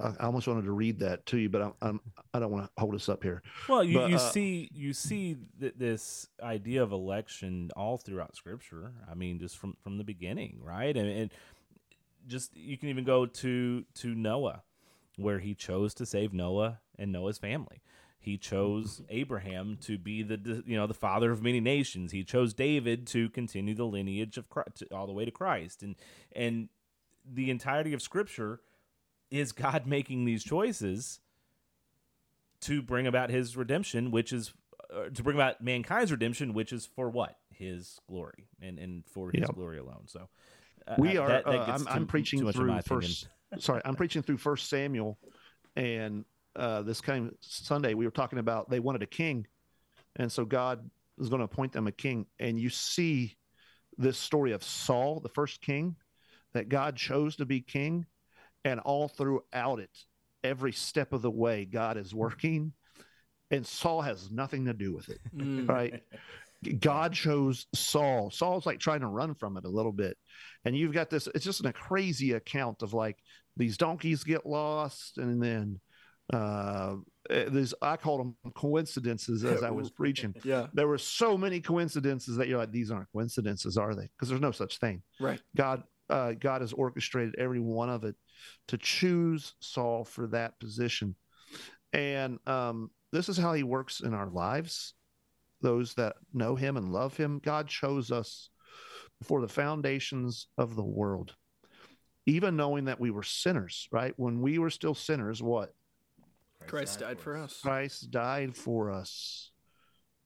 [0.00, 2.00] I almost wanted to read that to you, but I'm, I'm
[2.32, 3.42] I don't want to hold us up here.
[3.68, 8.34] Well, you, But, you uh, see you see th- this idea of election all throughout
[8.34, 8.92] Scripture.
[9.10, 10.96] I mean, just from from the beginning, right?
[10.96, 11.30] And, and
[12.26, 14.62] just you can even go to to Noah,
[15.16, 17.82] where he chose to save Noah and Noah's family.
[18.18, 22.12] He chose Abraham to be the- you know the father of many nations.
[22.12, 25.96] He chose David to continue the lineage of Christ, all the way to Christ, and
[26.32, 26.68] and
[27.24, 28.60] the entirety of Scripture
[29.30, 31.20] is God making these choices
[32.60, 34.52] to bring about His redemption, which is
[34.94, 39.30] uh, to bring about mankind's redemption, which is for what His glory and and for
[39.30, 40.02] His glory alone.
[40.06, 40.28] So
[40.86, 43.28] uh, we uh, are that- that uh, I'm, I'm preaching too much in through first
[43.58, 45.18] sorry i'm preaching through first samuel
[45.76, 46.24] and
[46.56, 49.46] uh, this came sunday we were talking about they wanted a king
[50.16, 53.36] and so god is going to appoint them a king and you see
[53.98, 55.94] this story of saul the first king
[56.52, 58.04] that god chose to be king
[58.64, 59.90] and all throughout it
[60.42, 62.72] every step of the way god is working
[63.52, 65.68] and saul has nothing to do with it Mm.
[65.68, 66.02] right?
[66.78, 68.30] God chose Saul.
[68.30, 70.18] Saul's like trying to run from it a little bit.
[70.66, 73.16] And you've got this, it's just a crazy account of like
[73.60, 75.78] these donkeys get lost and then
[76.32, 76.96] uh
[77.28, 80.34] these I called them coincidences as I was preaching.
[80.42, 80.66] Yeah.
[80.72, 84.08] There were so many coincidences that you're like, these aren't coincidences, are they?
[84.08, 85.02] Because there's no such thing.
[85.20, 85.40] Right.
[85.56, 88.16] God uh, God has orchestrated every one of it
[88.68, 91.14] to choose Saul for that position.
[91.92, 94.94] And um, this is how he works in our lives.
[95.60, 98.50] Those that know him and love him, God chose us
[99.20, 101.34] before the foundations of the world.
[102.30, 104.14] Even knowing that we were sinners, right?
[104.16, 105.74] When we were still sinners, what?
[106.68, 107.58] Christ died for us.
[107.60, 109.50] Christ died for us.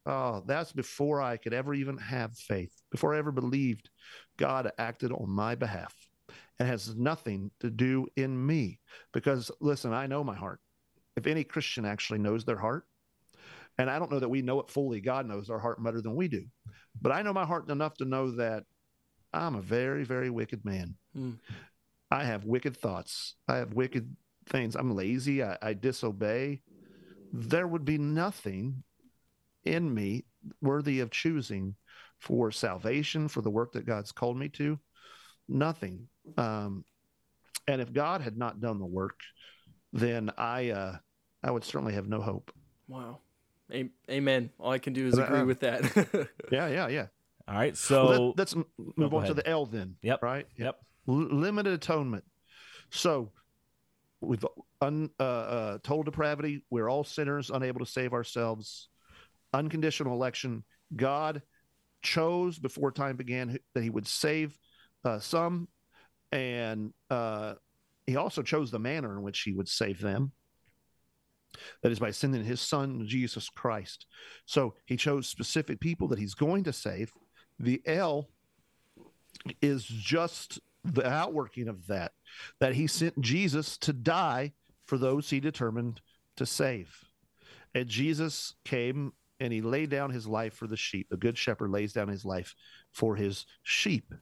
[0.05, 3.89] Oh, that's before I could ever even have faith, before I ever believed
[4.37, 5.95] God acted on my behalf.
[6.59, 8.81] And has nothing to do in me.
[9.13, 10.61] Because listen, I know my heart.
[11.17, 12.85] If any Christian actually knows their heart,
[13.79, 16.15] and I don't know that we know it fully, God knows our heart better than
[16.15, 16.45] we do.
[17.01, 18.65] But I know my heart enough to know that
[19.33, 20.95] I'm a very, very wicked man.
[21.17, 21.39] Mm.
[22.15, 23.35] I have wicked thoughts.
[23.49, 24.15] I have wicked
[24.49, 24.77] things.
[24.77, 25.43] I'm lazy.
[25.43, 26.61] I, I disobey.
[27.33, 28.85] There would be nothing
[29.65, 30.25] in me
[30.63, 31.75] worthy of choosing
[32.21, 34.79] for salvation, for the work that God's called me to.
[35.49, 36.07] Nothing.
[36.37, 36.85] Um,
[37.67, 39.19] and if God had not done the work,
[39.93, 40.97] then I uh,
[41.43, 42.53] I would certainly have no hope.
[42.87, 43.19] Wow.
[44.09, 44.51] Amen.
[44.61, 46.29] All I can do is agree uh, with that.
[46.53, 47.07] Yeah, yeah, yeah.
[47.49, 49.97] All right, so Well, let, us move go on to the L then.
[50.03, 50.23] Yep.
[50.23, 50.47] Right.
[50.57, 50.77] yep.
[50.77, 52.25] L- limited atonement.
[52.91, 53.33] So,
[54.21, 54.45] with
[54.81, 58.89] un, uh, uh, total depravity, we're all sinners, unable to save ourselves.
[59.53, 60.65] Unconditional election.
[60.97, 61.43] God
[62.03, 64.57] chose before time began that He would save
[65.05, 65.69] uh, some,
[66.33, 67.55] and uh,
[68.07, 70.33] He also chose the manner in which He would save them.
[71.83, 74.07] That is by sending His Son Jesus Christ.
[74.47, 77.13] So He chose specific people that He's going to save.
[77.59, 78.29] The L
[79.61, 82.13] is just the outworking of that,
[82.61, 84.53] that he sent Jesus to die
[84.87, 86.01] for those he determined
[86.37, 86.95] to save.
[87.75, 91.09] And Jesus came and he laid down his life for the sheep.
[91.11, 92.55] The good shepherd lays down his life
[92.93, 94.15] for his sheep.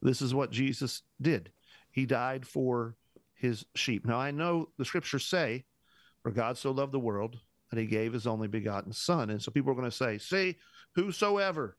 [0.00, 1.50] This is what Jesus did.
[1.90, 2.96] He died for
[3.34, 4.06] his sheep.
[4.06, 5.64] Now, I know the scriptures say,
[6.22, 7.38] For God so loved the world
[7.70, 9.30] that he gave his only begotten son.
[9.30, 10.56] And so people are going to say, See,
[10.94, 11.76] whosoever.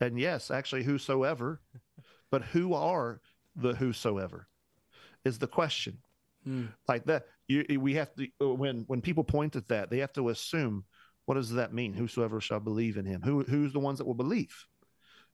[0.00, 1.60] And yes, actually, whosoever.
[2.30, 3.20] But who are
[3.56, 4.46] the whosoever
[5.24, 5.98] is the question.
[6.44, 6.66] Hmm.
[6.88, 10.28] Like that, you, we have to, when, when people point at that, they have to
[10.30, 10.84] assume
[11.26, 11.92] what does that mean?
[11.92, 13.22] Whosoever shall believe in him.
[13.22, 14.64] Who, who's the ones that will believe?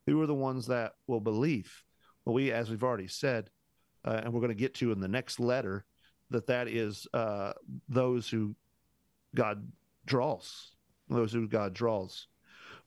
[0.07, 1.73] Who are the ones that will believe?
[2.25, 3.51] Well, we, as we've already said,
[4.05, 5.85] uh, and we're going to get to in the next letter,
[6.31, 7.53] that that is uh,
[7.89, 8.55] those who
[9.35, 9.71] God
[10.05, 10.73] draws,
[11.09, 12.27] those who God draws.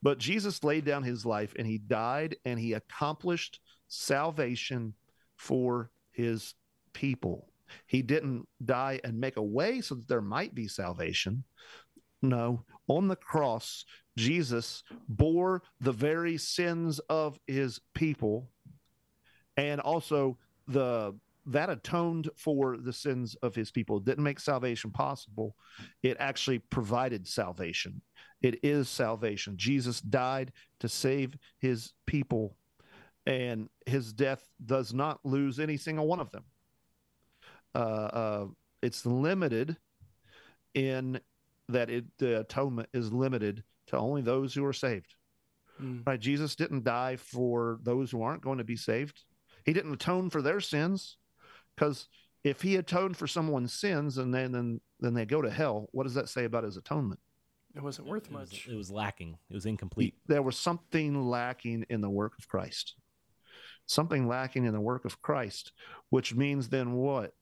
[0.01, 4.93] But Jesus laid down his life and he died and he accomplished salvation
[5.35, 6.55] for his
[6.93, 7.49] people.
[7.85, 11.43] He didn't die and make a way so that there might be salvation.
[12.21, 13.85] No, on the cross,
[14.17, 18.49] Jesus bore the very sins of his people
[19.55, 23.97] and also the that atoned for the sins of his people.
[23.97, 25.55] It didn't make salvation possible.
[26.03, 28.01] It actually provided salvation.
[28.41, 29.57] It is salvation.
[29.57, 32.55] Jesus died to save his people
[33.25, 36.43] and his death does not lose any single one of them
[37.75, 38.45] uh, uh,
[38.81, 39.77] it's limited
[40.73, 41.19] in
[41.67, 45.15] that it, the atonement is limited to only those who are saved
[45.81, 46.05] Mm.
[46.05, 49.23] right jesus didn't die for those who aren't going to be saved
[49.65, 51.15] he didn't atone for their sins
[51.73, 52.09] because
[52.43, 56.03] if he atoned for someone's sins and then then then they go to hell, what
[56.03, 57.21] does that say about his atonement?
[57.75, 58.67] It wasn't worth It was, much.
[58.67, 59.37] it was lacking.
[59.49, 60.15] It was incomplete.
[60.27, 62.95] There was something lacking in the work of Christ.
[63.89, 65.71] Something lacking in the work of Christ,
[66.11, 67.33] which means then what?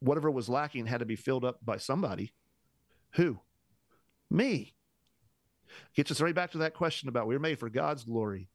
[0.00, 2.32] Whatever was lacking had to be filled up by somebody.
[3.12, 3.38] Who?
[4.28, 4.74] Me.
[5.94, 8.48] Gets us right back to that question about we are made for God's glory,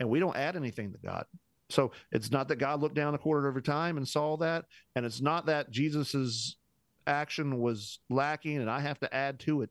[0.00, 1.26] and we don't add anything to God.
[1.68, 4.64] So it's not that God looked down a quarter of time and saw that,
[4.96, 6.56] and it's not that Jesus's
[7.06, 9.70] action was lacking and I have to add to it.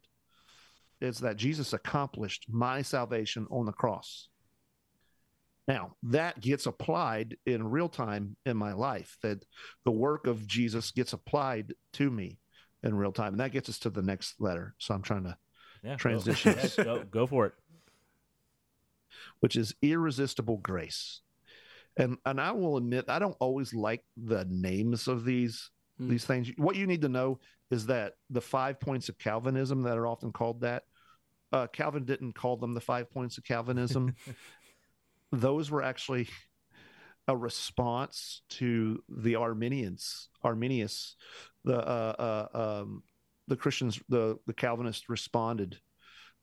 [1.02, 4.30] It's that Jesus accomplished my salvation on the cross.
[5.70, 9.46] Now, that gets applied in real time in my life, that
[9.86, 12.40] the work of Jesus gets applied to me
[12.82, 13.34] in real time.
[13.34, 14.74] And that gets us to the next letter.
[14.80, 15.38] So I'm trying to,
[15.84, 17.54] Yeah, go- yeah, go, go for it.
[19.42, 21.22] which is irresistible grace.
[21.98, 26.10] And and I will admit I don't always like the names of these Hmm.
[26.10, 26.50] these things.
[26.58, 27.40] What you need to know
[27.72, 30.84] is that the five points of Calvinism that are often called that,
[31.52, 34.16] uh, Calvin didn't call them the five points of Calvinism.
[35.32, 36.28] Those were actually
[37.28, 41.16] a response to the Arminians, Arminius,
[41.64, 43.04] the uh, uh, um,
[43.48, 45.80] the Christians, the the Calvinists responded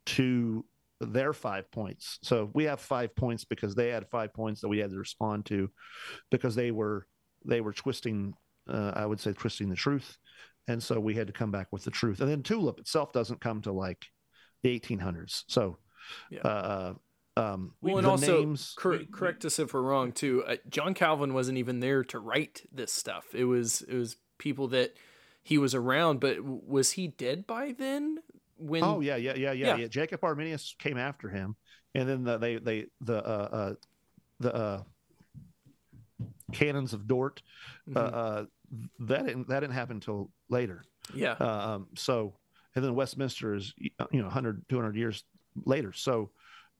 [0.07, 0.65] to
[1.01, 2.19] their five points.
[2.23, 5.47] So we have five points because they had five points that we had to respond
[5.47, 5.71] to
[6.31, 7.07] because they were
[7.45, 8.35] they were twisting
[8.69, 10.17] uh, I would say twisting the truth.
[10.69, 12.21] And so we had to come back with the truth.
[12.21, 14.07] And then tulip itself doesn't come to like
[14.63, 15.45] the 1800s.
[15.49, 15.79] So
[16.31, 16.41] Yeah.
[17.37, 20.45] Uh, um, Well, and also, names, cor- correct us if we're wrong too.
[20.47, 23.27] Uh, John Calvin wasn't even there to write this stuff.
[23.35, 24.95] It was it was people that
[25.43, 26.21] he was around.
[26.21, 28.19] But was he dead by then?
[28.59, 29.77] When Oh yeah, yeah, yeah, yeah, Yeah.
[29.77, 29.87] yeah.
[29.89, 31.57] Jacob Arminius came after him,
[31.95, 33.75] and then the, they they the uh, uh,
[34.41, 34.83] the uh,
[36.53, 37.43] canons of Dort.
[37.95, 38.15] Uh, Mhm.
[38.15, 38.45] uh,
[39.01, 40.85] that didn't that didn't happen until later.
[41.15, 42.35] yeah, Uh, um, so
[42.75, 45.23] and then Westminster is you know 100 200 years
[45.65, 45.93] later.
[45.93, 46.31] So,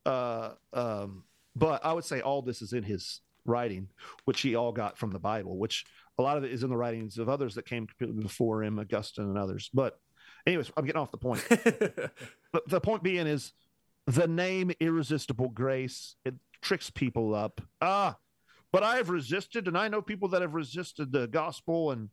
[0.07, 3.89] uh, um, but I would say all this is in his writing,
[4.25, 5.85] which he all got from the Bible, which
[6.19, 9.25] a lot of it is in the writings of others that came before him, Augustine
[9.27, 9.71] and others.
[9.73, 9.99] But,
[10.47, 11.47] anyways, I'm getting off the point.
[12.53, 13.53] But the point being is
[14.07, 18.17] the name irresistible grace it tricks people up ah
[18.73, 22.09] but i have resisted and i know people that have resisted the gospel and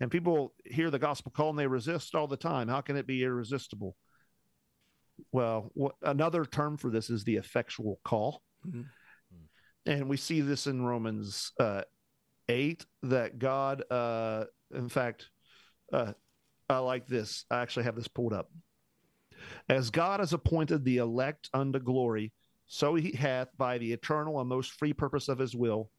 [0.00, 3.06] and people hear the gospel call and they resist all the time how can it
[3.06, 3.96] be irresistible
[5.32, 8.86] well what, another term for this is the effectual call Mhm.
[9.86, 11.82] and we see this in romans uh
[12.48, 15.30] 8 that god uh in fact
[15.92, 16.12] uh
[16.68, 18.50] i like this i actually have this pulled up
[19.68, 22.32] as God has appointed the elect unto glory,
[22.66, 25.90] so he hath by the eternal and most free purpose of his will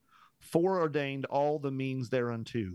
[0.42, 2.72] foreordained all the means thereunto.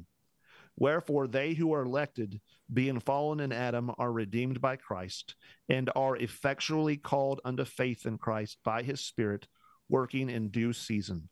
[0.76, 2.40] Wherefore they who are elected,
[2.72, 5.36] being fallen in Adam, are redeemed by Christ,
[5.68, 9.46] and are effectually called unto faith in Christ by his Spirit,
[9.88, 11.28] working in due season.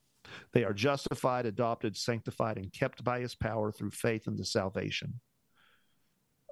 [0.52, 5.20] They are justified, adopted, sanctified, and kept by his power through faith into salvation.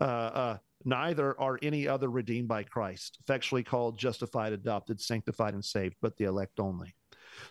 [0.00, 5.64] Uh, uh, neither are any other redeemed by Christ, effectually called, justified, adopted, sanctified, and
[5.64, 6.94] saved, but the elect only.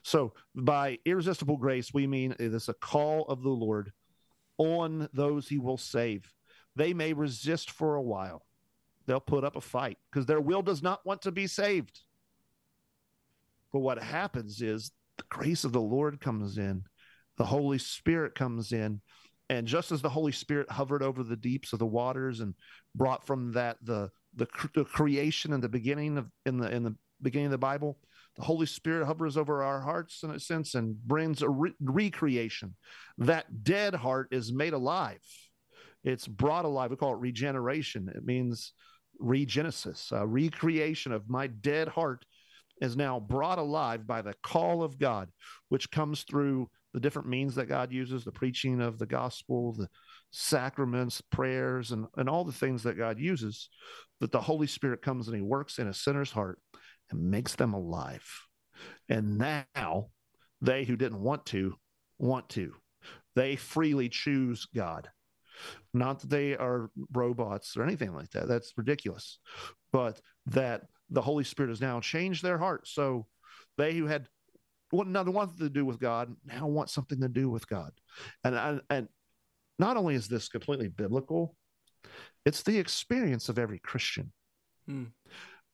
[0.03, 3.93] So, by irresistible grace, we mean it is a call of the Lord
[4.59, 6.31] on those he will save.
[6.75, 8.45] They may resist for a while,
[9.07, 12.01] they'll put up a fight because their will does not want to be saved.
[13.73, 16.83] But what happens is the grace of the Lord comes in,
[17.37, 19.01] the Holy Spirit comes in,
[19.49, 22.53] and just as the Holy Spirit hovered over the deeps of the waters and
[22.95, 26.95] brought from that the the, the creation and the beginning of in the in the
[27.21, 27.97] beginning of the Bible,
[28.35, 32.75] the Holy Spirit hovers over our hearts in a sense and brings a re- recreation.
[33.17, 35.19] That dead heart is made alive.
[36.03, 36.91] It's brought alive.
[36.91, 38.09] We call it regeneration.
[38.15, 38.73] It means
[39.21, 42.25] regenesis, a recreation of my dead heart
[42.81, 45.29] is now brought alive by the call of God,
[45.67, 49.89] which comes through the different means that God uses the preaching of the gospel, the
[50.31, 53.69] sacraments, prayers, and, and all the things that God uses.
[54.21, 56.59] That the Holy Spirit comes and He works in a sinner's heart
[57.11, 58.25] and makes them alive.
[59.07, 60.09] And now
[60.61, 61.75] they who didn't want to
[62.17, 62.73] want to.
[63.35, 65.09] They freely choose God.
[65.93, 68.47] Not that they are robots or anything like that.
[68.47, 69.39] That's ridiculous.
[69.91, 72.91] But that the Holy Spirit has now changed their hearts.
[72.91, 73.27] So
[73.77, 74.27] they who had
[74.91, 77.91] nothing wanted to do with God now want something to do with God.
[78.43, 79.07] And, and
[79.77, 81.55] not only is this completely biblical,
[82.45, 84.31] it's the experience of every Christian.
[84.85, 85.05] Hmm.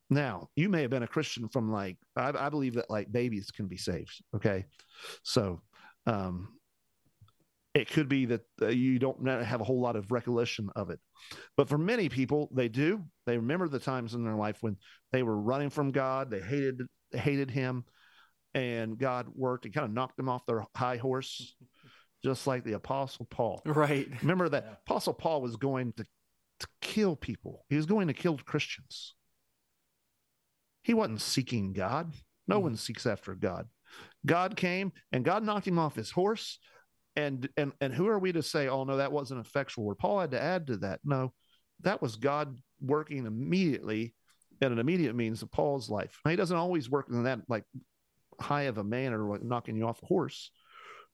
[0.08, 3.50] Now, you may have been a Christian from like, I, I, believe that like babies
[3.50, 4.22] can be saved.
[4.34, 4.66] Okay.
[5.24, 5.60] So,
[6.06, 6.56] um,
[7.76, 10.98] it could be that uh, you don't have a whole lot of recollection of it.
[11.58, 13.04] But for many people, they do.
[13.26, 14.78] They remember the times in their life when
[15.12, 16.80] they were running from God, they hated
[17.12, 17.84] hated him,
[18.54, 21.54] and God worked and kind of knocked them off their high horse,
[22.24, 23.60] just like the Apostle Paul.
[23.66, 24.08] Right.
[24.22, 24.74] Remember that yeah.
[24.86, 26.04] Apostle Paul was going to,
[26.60, 27.66] to kill people.
[27.68, 29.15] He was going to kill Christians.
[30.86, 32.12] He wasn't seeking God.
[32.46, 32.62] No mm.
[32.62, 33.66] one seeks after God.
[34.24, 36.60] God came and God knocked him off his horse.
[37.16, 40.20] And and and who are we to say oh no that wasn't effectual word paul
[40.20, 41.00] had to add to that.
[41.02, 41.32] No
[41.80, 44.14] that was god working immediately
[44.60, 46.20] and an immediate means of paul's life.
[46.24, 47.64] Now, he doesn't always work in that like
[48.40, 50.52] high of a manner like knocking you off a horse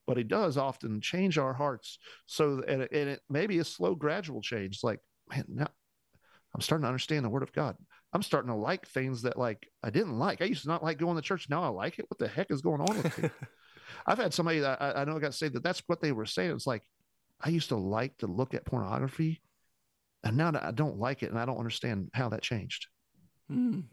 [0.06, 1.98] but he does often change our hearts.
[2.26, 4.98] So and it, and it maybe a slow gradual change like
[5.30, 5.68] man now
[6.54, 7.76] i'm starting to understand the word of god
[8.12, 10.98] i'm starting to like things that like i didn't like i used to not like
[10.98, 13.30] going to church now i like it what the heck is going on with me
[14.06, 16.12] I've had somebody that I, I know I got to say that that's what they
[16.12, 16.52] were saying.
[16.52, 16.82] It's like
[17.40, 19.40] I used to like to look at pornography,
[20.24, 22.86] and now I don't like it, and I don't understand how that changed.
[23.50, 23.84] Mm.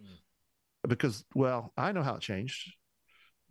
[0.88, 2.74] Because well, I know how it changed.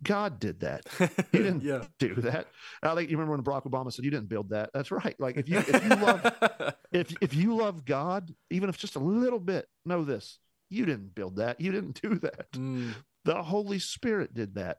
[0.01, 0.85] God did that.
[1.31, 1.83] He didn't yeah.
[1.99, 2.47] do that.
[2.81, 5.15] I like you remember when Barack Obama said, "You didn't build that." That's right.
[5.19, 8.99] Like if you if you love if if you love God, even if just a
[8.99, 11.59] little bit, know this: you didn't build that.
[11.59, 12.51] You didn't do that.
[12.53, 12.93] Mm.
[13.25, 14.77] The Holy Spirit did that.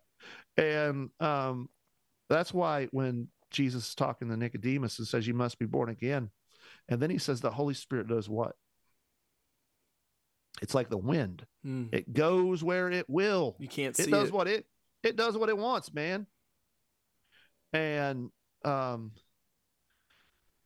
[0.57, 1.69] And um,
[2.29, 6.31] that's why when Jesus is talking to Nicodemus and says, You must be born again,
[6.89, 8.55] and then he says, The Holy Spirit does what?
[10.63, 11.47] It's like the wind.
[11.67, 11.89] Mm.
[11.93, 13.57] It goes where it will.
[13.59, 14.35] You can't see it does it.
[14.35, 14.67] what it
[15.03, 16.27] it does what it wants, man.
[17.73, 18.31] And
[18.65, 19.13] um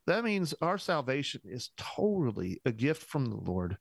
[0.07, 3.79] that means our salvation is totally a gift from the Lord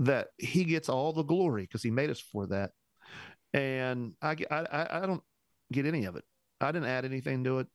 [0.00, 2.70] that he gets all the glory because he made us for that
[3.54, 5.22] and I, I I don't
[5.72, 6.24] get any of it.
[6.60, 7.68] I didn't add anything to it.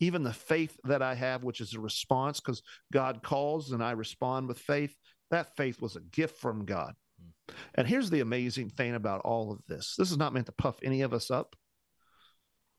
[0.00, 3.92] Even the faith that I have, which is a response because God calls and I
[3.92, 4.94] respond with faith,
[5.30, 6.94] that faith was a gift from God.
[7.18, 7.54] Hmm.
[7.76, 10.76] And here's the amazing thing about all of this this is not meant to puff
[10.82, 11.56] any of us up,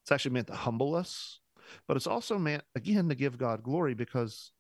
[0.03, 1.39] it's actually meant to humble us,
[1.87, 4.51] but it's also meant, again, to give God glory because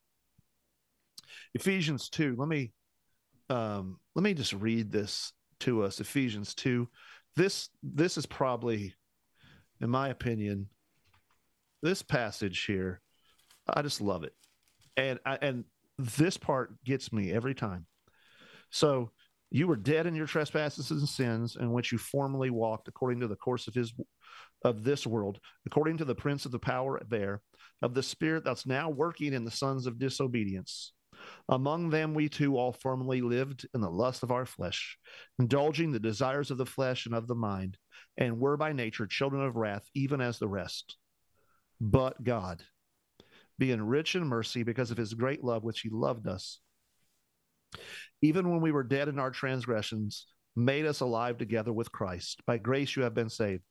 [1.53, 2.73] Ephesians 2, let me.
[3.49, 5.31] Um, let me just read this
[5.61, 6.87] to us Ephesians 2
[7.37, 8.93] this this is probably
[9.79, 10.67] in my opinion
[11.81, 13.01] this passage here
[13.73, 14.33] i just love it.
[14.97, 15.65] And I, and
[15.97, 17.85] this part gets me every time.
[18.69, 19.11] So
[19.51, 23.27] you were dead in your trespasses and sins in which you formerly walked according to
[23.27, 23.93] the course of his
[24.63, 27.41] of this world according to the prince of the power there
[27.83, 30.93] of the spirit that's now working in the sons of disobedience
[31.49, 34.97] among them, we too all formerly lived in the lust of our flesh,
[35.39, 37.77] indulging the desires of the flesh and of the mind,
[38.17, 40.97] and were by nature children of wrath, even as the rest.
[41.79, 42.63] But God,
[43.57, 46.59] being rich in mercy because of his great love which he loved us,
[48.21, 52.41] even when we were dead in our transgressions, made us alive together with Christ.
[52.45, 53.63] By grace you have been saved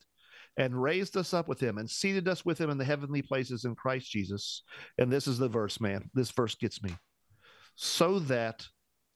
[0.57, 3.64] and raised us up with him and seated us with him in the heavenly places
[3.64, 4.62] in Christ Jesus.
[4.98, 6.11] And this is the verse, man.
[6.14, 6.94] This verse gets me.
[7.77, 8.66] So that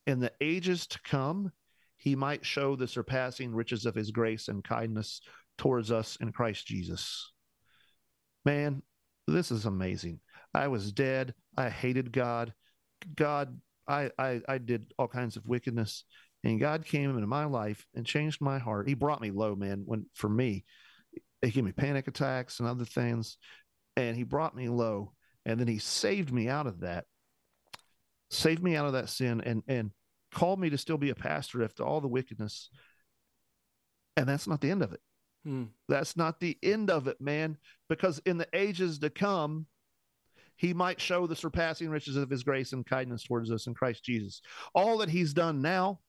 [0.06, 1.52] in the ages to come,
[1.96, 5.20] he might show the surpassing riches of his grace and kindness
[5.58, 7.32] towards us in Christ Jesus.
[8.44, 8.82] Man,
[9.26, 10.20] this is amazing.
[10.54, 11.34] I was dead.
[11.56, 12.54] I hated God.
[13.14, 16.04] God, I, I, I did all kinds of wickedness.
[16.44, 18.88] And God came into my life and changed my heart.
[18.88, 19.82] He brought me low, man.
[19.84, 20.64] When for me,
[21.42, 23.36] he gave me panic attacks and other things.
[23.96, 25.12] And he brought me low.
[25.44, 27.04] And then he saved me out of that.
[28.30, 29.90] Saved me out of that sin and and
[30.32, 32.70] called me to still be a pastor after all the wickedness.
[34.16, 35.00] And that's not the end of it.
[35.44, 35.64] Hmm.
[35.88, 37.56] That's not the end of it, man,
[37.88, 39.66] because in the ages to come,
[40.56, 44.04] he might show the surpassing riches of his grace and kindness towards us in Christ
[44.04, 44.42] Jesus.
[44.74, 46.00] All that he's done now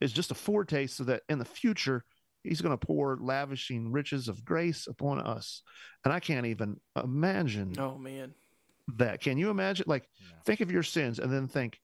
[0.00, 2.04] is just a foretaste so that in the future,
[2.44, 5.62] he's going to pour lavishing riches of grace upon us.
[6.04, 8.34] And I can't even imagine Oh man.
[8.96, 9.20] That.
[9.20, 9.84] Can you imagine?
[9.88, 10.36] Like, No.
[10.44, 11.78] think of your sins and then think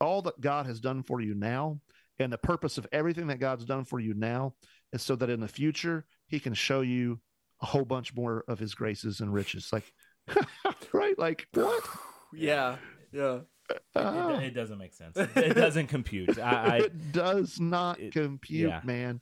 [0.00, 1.80] all that God has done for you now
[2.18, 4.54] and the purpose of everything that God's done for you now
[4.92, 7.20] is so that in the future he can show you
[7.60, 9.70] a whole bunch more of his graces and riches.
[9.72, 9.92] Like,
[10.92, 11.18] right?
[11.18, 11.84] Like, what?
[12.34, 12.76] Yeah.
[13.12, 13.40] Yeah.
[13.70, 15.16] It, Ah, it doesn't make sense.
[15.16, 16.38] It doesn't compute.
[16.38, 18.80] I, I it does not it- compute, yeah.
[18.84, 19.20] man.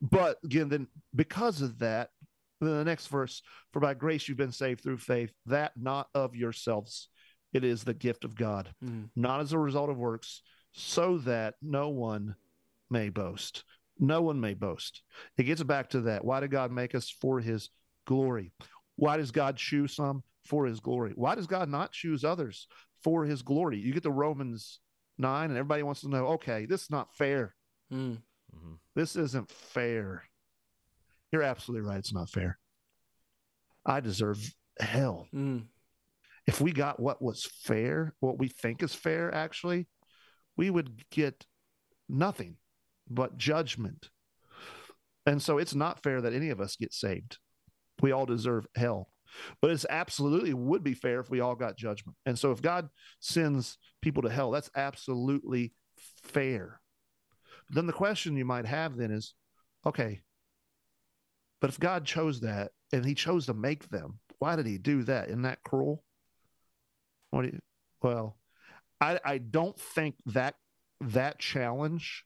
[0.00, 2.10] But again, then because of that,
[2.68, 3.42] then the next verse,
[3.72, 7.08] for by grace you've been saved through faith, that not of yourselves.
[7.52, 9.10] It is the gift of God, Mm.
[9.14, 10.42] not as a result of works,
[10.72, 12.36] so that no one
[12.88, 13.64] may boast.
[13.98, 15.02] No one may boast.
[15.36, 16.24] It gets back to that.
[16.24, 17.68] Why did God make us for his
[18.06, 18.52] glory?
[18.96, 21.12] Why does God choose some for his glory?
[21.14, 22.68] Why does God not choose others
[23.04, 23.78] for his glory?
[23.78, 24.80] You get to Romans
[25.18, 27.54] 9, and everybody wants to know, okay, this is not fair.
[27.92, 28.22] Mm.
[28.54, 28.78] Mhm.
[28.94, 30.24] This isn't fair.
[31.32, 31.98] You're absolutely right.
[31.98, 32.58] It's not fair.
[33.84, 34.38] I deserve
[34.78, 35.26] hell.
[35.34, 35.64] Mm.
[36.46, 39.88] If we got what was fair, what we think is fair, actually,
[40.56, 41.46] we would get
[42.08, 42.56] nothing
[43.08, 44.10] but judgment.
[45.24, 47.38] And so it's not fair that any of us get saved.
[48.00, 49.08] We all deserve hell.
[49.60, 52.16] But it's absolutely would be fair if we all got judgment.
[52.26, 52.88] And so if God
[53.20, 55.72] sends people to hell, that's absolutely
[56.22, 56.80] fair.
[57.70, 59.34] Then the question you might have then is
[59.86, 60.20] okay,
[61.62, 65.04] but if God chose that and he chose to make them, why did he do
[65.04, 65.28] that?
[65.28, 66.02] Isn't that cruel?
[67.30, 67.60] What you,
[68.02, 68.36] well,
[69.00, 70.56] I, I don't think that
[71.00, 72.24] that challenge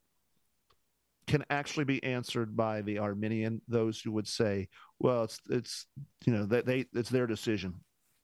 [1.27, 4.69] can actually be answered by the Arminian, those who would say,
[5.01, 5.87] well, it's it's
[6.25, 7.75] you know that they it's their decision.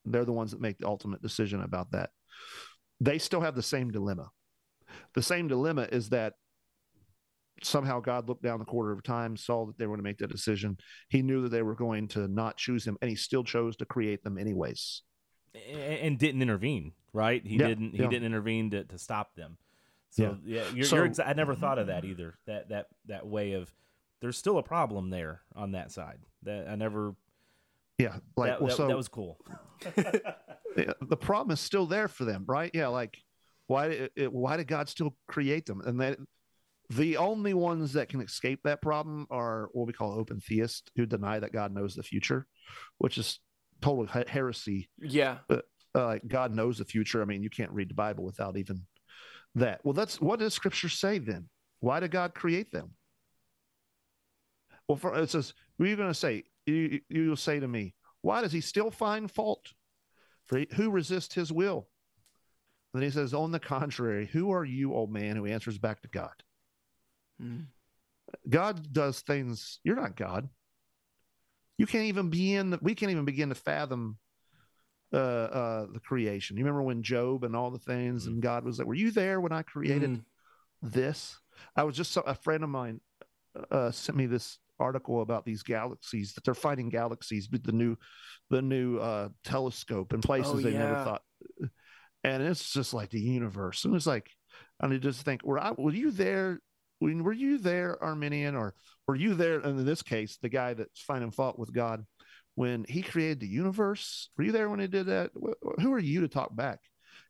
[0.06, 2.08] They're the ones that make the ultimate decision about that.
[3.00, 4.30] They still have the same dilemma.
[5.14, 6.34] The same dilemma is that
[7.62, 10.18] somehow God looked down the quarter of time, saw that they were going to make
[10.18, 10.76] that decision.
[11.08, 13.84] He knew that they were going to not choose him, and he still chose to
[13.84, 15.02] create them anyways.
[15.70, 16.92] And didn't intervene.
[17.12, 17.46] Right?
[17.46, 17.92] He Yeah, didn't.
[17.92, 18.08] He yeah.
[18.08, 19.58] didn't intervene to, to stop them.
[20.10, 22.38] So yeah, you're, So- you're exa- I never thought of that either.
[22.46, 23.70] That that that way of
[24.20, 26.18] there's still a problem there on that side.
[26.44, 27.14] That I never.
[27.98, 29.38] Yeah, like that, well, that, so that was cool.
[30.74, 32.70] The problem is still there for them, right?
[32.72, 33.18] Yeah, like
[33.66, 35.82] why it, it- why did God still create them?
[35.82, 36.18] And that
[36.90, 41.06] the only ones that can escape that problem are what we call open theists who
[41.06, 42.46] deny that God knows the future,
[42.98, 43.40] which is
[43.80, 44.90] total heresy.
[44.98, 45.38] Yeah.
[45.94, 47.20] Uh, God knows the future.
[47.22, 48.82] I mean, you can't read the Bible without even
[49.54, 49.80] that.
[49.84, 51.48] Well, that's what does Scripture say then?
[51.80, 52.92] Why did God create them?
[54.88, 57.68] Well, for it says, "What are you going to say?" You you will say to
[57.68, 59.72] me, "Why does He still find fault?
[60.46, 61.88] For he- who resists His will?"
[62.94, 66.08] Then He says, "On the contrary, who are you, old man, who answers back to
[66.08, 66.32] God?
[67.42, 67.66] Mm.
[68.48, 69.80] God does things.
[69.84, 70.48] You're not God.
[71.78, 72.78] You can't even be in.
[72.80, 74.18] We can't even begin to fathom
[75.12, 76.56] uh, uh, the creation.
[76.56, 79.40] You remember when Job and all the things, and God was like, "Were you there
[79.40, 80.24] when I created Mm.
[80.82, 81.38] this?"
[81.76, 83.00] I was just so, a friend of mine
[83.70, 87.96] uh, sent me this article about these galaxies that they're finding galaxies with the new
[88.50, 91.22] the new uh, telescope in places Oh, they never thought.
[92.24, 93.84] And it's just like the universe.
[93.84, 94.30] And it's like,
[94.80, 96.60] and I just think, were I, were you there?
[97.02, 98.74] When, were you there, Arminian, or
[99.08, 99.58] were you there?
[99.58, 102.04] And in this case, the guy that's finding fault with God
[102.54, 104.30] when he created the universe.
[104.36, 105.32] Were you there when he did that?
[105.80, 106.78] Who are you to talk back?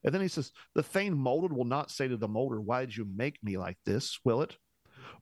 [0.04, 2.94] And then he says, The thing molded will not say to the molder, Why did
[2.94, 4.18] you make me like this?
[4.24, 4.56] Will it?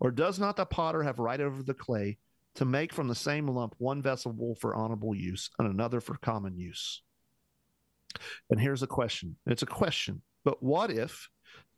[0.00, 2.18] Or does not the potter have right over the clay
[2.56, 6.58] to make from the same lump one vessel for honorable use and another for common
[6.58, 7.02] use?
[8.50, 11.28] And here's a question it's a question, but what if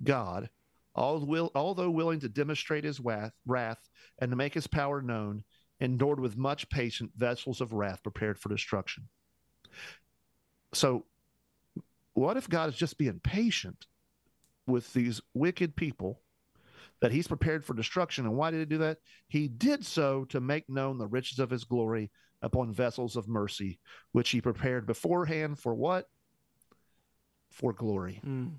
[0.03, 0.49] God,
[0.95, 3.89] although willing to demonstrate his wrath,
[4.21, 5.45] and to make his power known,
[5.81, 9.09] endured with much patience vessels of wrath prepared for destruction.
[10.75, 11.05] So,
[12.15, 13.87] what if God is just being patient
[14.67, 16.21] with these wicked people
[17.01, 18.27] that he's prepared for destruction?
[18.27, 18.99] And why did he do that?
[19.29, 22.11] He did so to make known the riches of his glory
[22.43, 23.79] upon vessels of mercy,
[24.13, 26.09] which he prepared beforehand for what?
[27.51, 28.21] For glory.
[28.25, 28.53] Mm.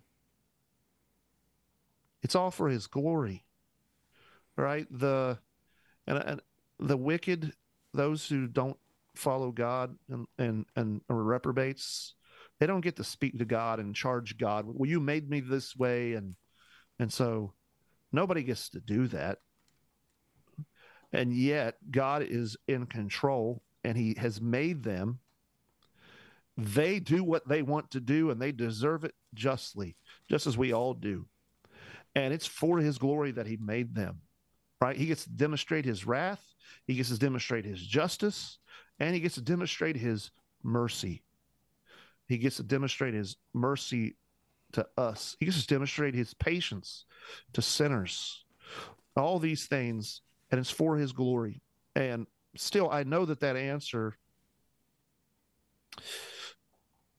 [2.24, 3.46] It's all for his glory.
[4.58, 4.88] Right?
[4.90, 5.38] The
[6.08, 6.42] and, and
[6.80, 7.54] the wicked,
[7.94, 8.78] those who don't
[9.16, 12.16] follow God and and and are reprobates,
[12.60, 14.66] they don't get to speak to God and charge God.
[14.66, 16.36] Well, you made me this way, and
[17.00, 17.54] and so
[18.12, 19.40] nobody gets to do that.
[21.12, 25.20] And yet God is in control and he has made them.
[26.58, 29.96] They do what they want to do and they deserve it justly,
[30.30, 31.28] just as we all do.
[32.16, 34.22] And it's for his glory that he made them.
[34.82, 34.96] Right?
[34.96, 36.44] He gets to demonstrate his wrath,
[36.86, 38.58] he gets to demonstrate his justice,
[39.00, 41.24] and he gets to demonstrate his mercy.
[42.28, 44.16] He gets to demonstrate his mercy
[44.74, 45.36] to us.
[45.40, 47.06] He gets to demonstrate his patience
[47.54, 48.44] to sinners.
[49.16, 51.62] All these things, and it's for his glory.
[51.96, 54.18] And still, I know that that answer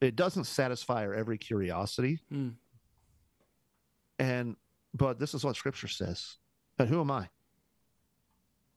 [0.00, 2.20] it doesn't satisfy our every curiosity.
[2.32, 2.54] Mm.
[4.18, 4.56] And
[4.94, 6.36] but this is what Scripture says.
[6.78, 7.28] And who am I?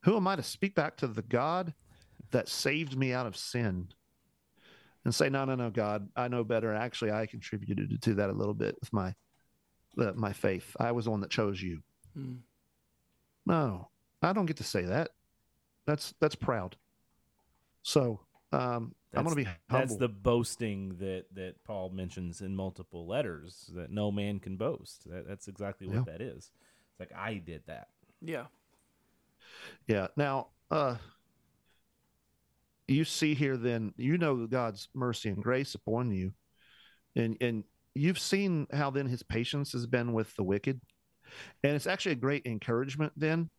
[0.04, 1.74] Who am I to speak back to the God
[2.32, 3.90] that saved me out of sin
[5.06, 6.74] and say, no, no, no, God, I know better.
[6.74, 9.14] Actually, I contributed to that a little bit with my
[9.96, 10.76] the, my faith.
[10.80, 11.82] I was the one that chose you.
[12.18, 12.40] Mm.
[13.46, 13.90] No,
[14.22, 15.12] I don't get to say that.
[15.86, 16.76] That's that's proud.
[17.84, 18.20] So
[18.52, 19.88] um, I'm going to be humble.
[19.88, 25.10] That's the boasting that that Paul mentions in multiple letters that no man can boast.
[25.10, 26.04] That, that's exactly what Yeah.
[26.08, 26.52] that is.
[26.92, 27.90] It's like I did that.
[28.22, 28.46] Yeah.
[29.88, 30.08] Yeah.
[30.16, 30.96] Now, uh,
[32.88, 36.34] you see here, then you know God's mercy and grace upon you,
[37.16, 37.64] and and
[37.96, 40.80] you've seen how then His patience has been with the wicked,
[41.64, 43.50] and it's actually a great encouragement then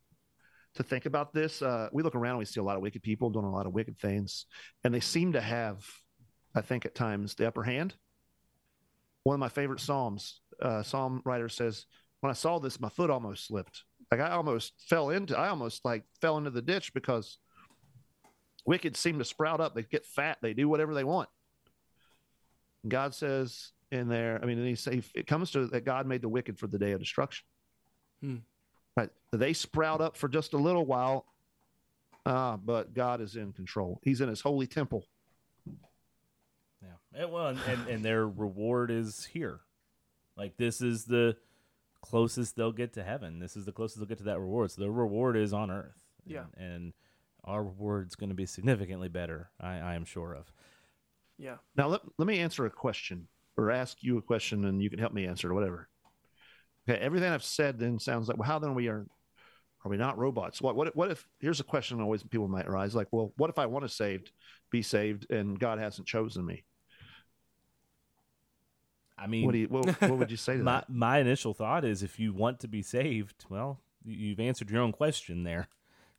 [0.75, 1.61] to think about this.
[1.61, 3.65] Uh, we look around, and we see a lot of wicked people doing a lot
[3.65, 4.45] of wicked things,
[4.83, 5.85] and they seem to have,
[6.55, 7.95] I think, at times the upper hand.
[9.23, 11.85] One of my favorite psalms, uh, psalm writer says,
[12.21, 15.85] "When I saw this, my foot almost slipped." like I almost fell into I almost
[15.85, 17.37] like fell into the ditch because
[18.65, 19.75] wicked seem to sprout up.
[19.75, 20.37] They get fat.
[20.41, 21.29] They do whatever they want.
[22.87, 26.21] God says in there, I mean, and he say it comes to that God made
[26.21, 27.45] the wicked for the day of destruction.
[28.21, 28.37] Hmm.
[29.31, 29.39] Right.
[29.39, 31.25] They sprout up for just a little while.
[32.25, 33.99] Ah, but God is in control.
[34.03, 35.07] He's in his holy temple.
[36.81, 36.89] Yeah.
[37.13, 39.61] And, well, and, and, and their reward is here.
[40.37, 41.37] Like this is the
[42.01, 43.39] closest they'll get to heaven.
[43.39, 44.71] This is the closest they'll get to that reward.
[44.71, 45.97] So their reward is on earth.
[46.25, 46.45] Yeah.
[46.57, 46.93] And, and
[47.43, 49.49] our reward's going to be significantly better.
[49.59, 50.51] I, I am sure of.
[51.37, 51.55] Yeah.
[51.75, 53.27] Now let, let me answer a question
[53.57, 55.89] or ask you a question and you can help me answer it or whatever.
[56.87, 59.05] Okay, everything I've said then sounds like well, how then we are
[59.85, 60.61] are we not robots?
[60.61, 63.49] What what if- what if here's a question always people might arise like, well, what
[63.49, 64.31] if I want to saved,
[64.69, 66.63] be saved, and God hasn't chosen me?
[69.17, 70.89] I mean, What do you what, what would you say to my that?
[70.89, 74.81] my initial thought is if you want to be saved, well, you- you've answered your
[74.81, 75.67] own question there.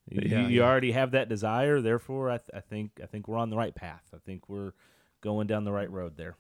[0.09, 0.63] You, Yeah, you yeah.
[0.69, 3.75] already have that desire, therefore, I, th- I think I think we're on the right
[3.75, 4.03] path.
[4.15, 4.73] I think we're
[5.21, 6.37] going down the right road there.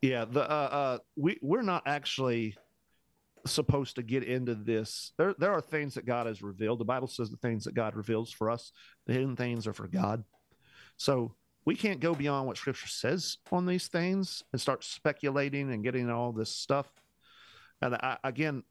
[0.00, 2.56] Yeah, the uh, uh we we're not actually
[3.46, 5.12] supposed to get into this.
[5.18, 6.80] There there are things that God has revealed.
[6.80, 8.72] The Bible says the things that God reveals for us,
[9.06, 10.24] the hidden things are for God.
[10.96, 11.34] So
[11.64, 16.10] we can't go beyond what Scripture says on these things and start speculating and getting
[16.10, 16.86] all this stuff.
[17.80, 18.62] And I, again,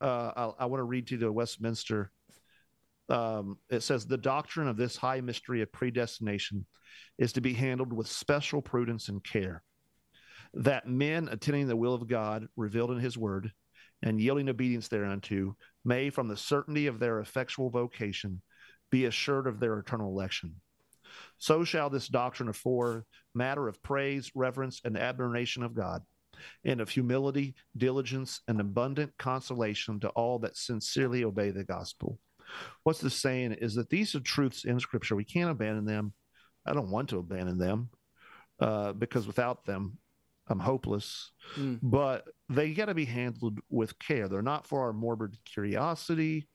[0.00, 2.10] uh, I, I want to read to you the Westminster.
[3.08, 6.66] Um, it says the doctrine of this high mystery of predestination
[7.18, 9.62] is to be handled with special prudence and care
[10.54, 13.52] that men attending the will of God revealed in his word
[14.06, 18.40] and yielding obedience thereunto may, from the certainty of their effectual vocation,
[18.88, 20.54] be assured of their eternal election.
[21.38, 23.02] So shall this doctrine afford
[23.34, 26.02] matter of praise, reverence, and admiration of God,
[26.64, 32.20] and of humility, diligence, and abundant consolation to all that sincerely obey the gospel.
[32.84, 35.16] What's the saying is that these are truths in Scripture.
[35.16, 36.12] We can't abandon them.
[36.64, 37.90] I don't want to abandon them
[38.60, 39.98] uh, because without them,
[40.48, 41.32] I'm hopeless.
[41.56, 41.80] Mm.
[41.82, 44.28] But they got to be handled with care.
[44.28, 46.48] They're not for our morbid curiosity.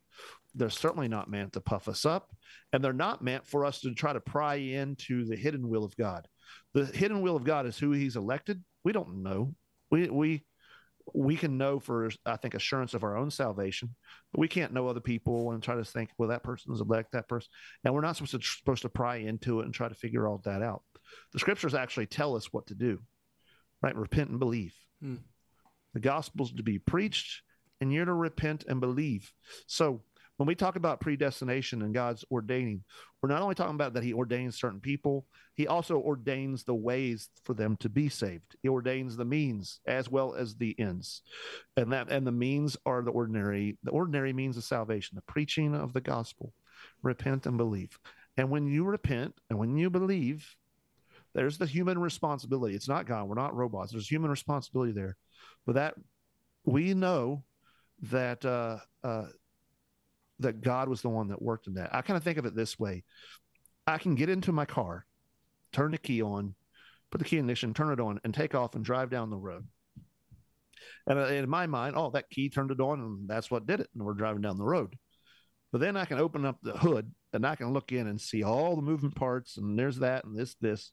[0.55, 2.29] They're certainly not meant to puff us up,
[2.73, 5.95] and they're not meant for us to try to pry into the hidden will of
[5.95, 6.27] God.
[6.73, 8.63] The hidden will of God is who He's elected.
[8.83, 9.55] We don't know.
[9.89, 10.45] We we
[11.13, 13.95] we can know for I think assurance of our own salvation,
[14.31, 17.27] but we can't know other people and try to think, well, that person's elect, that
[17.27, 17.49] person,
[17.83, 20.41] and we're not supposed to supposed to pry into it and try to figure all
[20.43, 20.83] that out.
[21.33, 22.99] The scriptures actually tell us what to do,
[23.81, 23.95] right?
[23.95, 24.75] Repent and believe.
[25.01, 25.15] Hmm.
[25.93, 27.41] The gospel's to be preached,
[27.79, 29.31] and you're to repent and believe.
[29.67, 30.01] So
[30.37, 32.83] when we talk about predestination and God's ordaining,
[33.21, 37.29] we're not only talking about that He ordains certain people, He also ordains the ways
[37.43, 38.55] for them to be saved.
[38.63, 41.21] He ordains the means as well as the ends,
[41.77, 45.75] and that and the means are the ordinary, the ordinary means of salvation, the preaching
[45.75, 46.53] of the gospel.
[47.03, 47.99] Repent and believe.
[48.37, 50.55] And when you repent and when you believe,
[51.33, 52.75] there's the human responsibility.
[52.75, 53.27] It's not God.
[53.27, 53.91] We're not robots.
[53.91, 55.17] There's human responsibility there.
[55.65, 55.95] But that
[56.65, 57.43] we know
[58.03, 59.27] that uh, uh,
[60.39, 61.93] that God was the one that worked in that.
[61.93, 63.03] I kind of think of it this way:
[63.87, 65.05] I can get into my car,
[65.71, 66.55] turn the key on,
[67.11, 69.37] put the key in ignition, turn it on, and take off and drive down the
[69.37, 69.67] road.
[71.07, 73.79] And uh, in my mind, oh, that key turned it on, and that's what did
[73.79, 73.89] it.
[73.93, 74.95] And we're driving down the road.
[75.71, 78.43] But then I can open up the hood and I can look in and see
[78.43, 80.91] all the moving parts, and there's that and this, this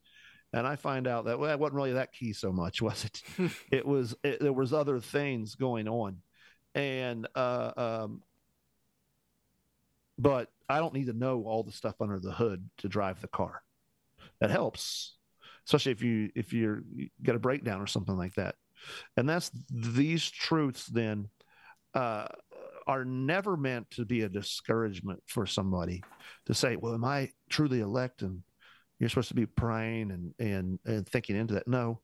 [0.53, 3.23] and I find out that well, it wasn't really that key so much, was it?
[3.71, 6.19] it was it, there was other things going on,
[6.75, 8.23] and uh, um,
[10.19, 13.29] but I don't need to know all the stuff under the hood to drive the
[13.29, 13.63] car.
[14.41, 15.17] That helps,
[15.67, 18.55] especially if you if you're you get a breakdown or something like that,
[19.17, 21.29] and that's these truths then.
[21.95, 22.27] Uh,
[22.87, 26.03] are never meant to be a discouragement for somebody
[26.47, 28.43] to say, "Well, am I truly elect?" and
[28.99, 31.69] you're supposed to be praying and and and thinking into that.
[31.69, 32.01] No,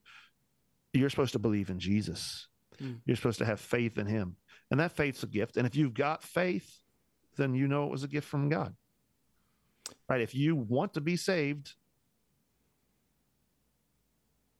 [0.92, 2.48] you're supposed to believe in Jesus.
[2.80, 3.00] Mm.
[3.04, 4.36] You're supposed to have faith in Him,
[4.70, 5.56] and that faith's a gift.
[5.56, 6.82] And if you've got faith,
[7.36, 8.74] then you know it was a gift from God.
[10.08, 10.20] Right?
[10.20, 11.74] If you want to be saved,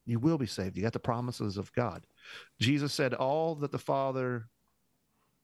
[0.05, 0.77] you will be saved.
[0.77, 2.07] You got the promises of God.
[2.61, 4.49] Jesus said, "All that the Father,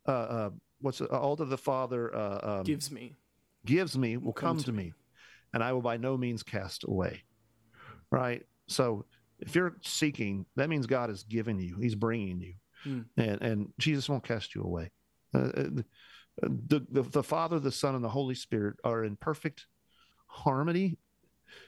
[0.06, 3.14] uh, uh what's all that the Father uh, um, gives me,
[3.64, 4.84] gives me will, will come, come, to me.
[4.84, 4.92] me
[5.52, 7.22] and I will by no means cast away.
[8.10, 8.44] Right?
[8.66, 9.04] So
[9.40, 12.54] if you're seeking, that means God is giving you, He's bringing you,
[12.86, 13.04] mm.
[13.16, 14.90] and, and Jesus won't cast you away.
[15.34, 15.82] Uh, uh
[16.42, 19.66] the, the, the Father, the Son, and the Holy Spirit are in perfect
[20.26, 20.96] harmony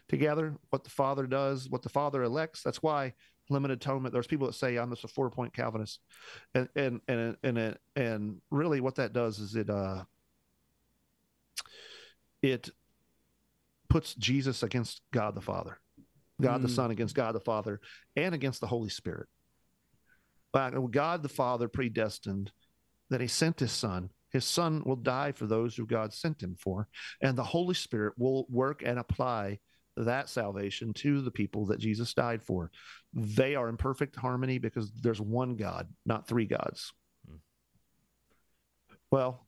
[0.08, 0.54] together.
[0.70, 2.62] What the Father does, what the Father elects.
[2.62, 3.12] That's why
[3.50, 4.12] limited atonement.
[4.12, 6.00] There's people that say I'm just a four point Calvinist,
[6.54, 10.04] and and and and and really what that does is it uh
[12.42, 12.70] it
[13.92, 15.78] puts Jesus against God the Father,
[16.40, 16.62] God mm.
[16.62, 17.78] the Son against God the Father,
[18.16, 19.28] and against the Holy Spirit.
[20.50, 22.50] But God the Father predestined
[23.10, 24.08] that He sent His Son.
[24.30, 26.88] His Son will die for those who God sent Him for,
[27.20, 29.58] and the Holy Spirit will work and apply
[29.98, 32.70] that salvation to the people that Jesus died for.
[33.12, 36.94] They are in perfect harmony because there's one God, not three gods.
[37.28, 37.36] Hmm.
[39.10, 39.46] Well,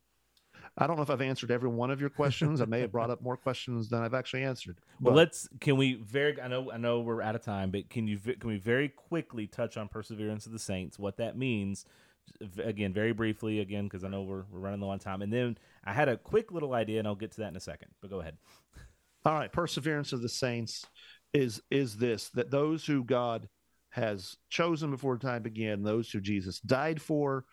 [0.76, 2.60] I don't know if I've answered every one of your questions.
[2.60, 4.76] I may have brought up more questions than I've actually answered.
[5.00, 5.10] But.
[5.10, 5.48] Well, let's.
[5.60, 6.40] Can we very?
[6.40, 6.70] I know.
[6.72, 8.18] I know we're out of time, but can you?
[8.18, 10.98] Can we very quickly touch on perseverance of the saints?
[10.98, 11.84] What that means?
[12.58, 15.22] Again, very briefly, again, because I know we're we're running low on time.
[15.22, 17.60] And then I had a quick little idea, and I'll get to that in a
[17.60, 17.88] second.
[18.00, 18.36] But go ahead.
[19.24, 20.86] All right, perseverance of the saints
[21.32, 23.48] is is this that those who God
[23.90, 27.44] has chosen before time began, those who Jesus died for,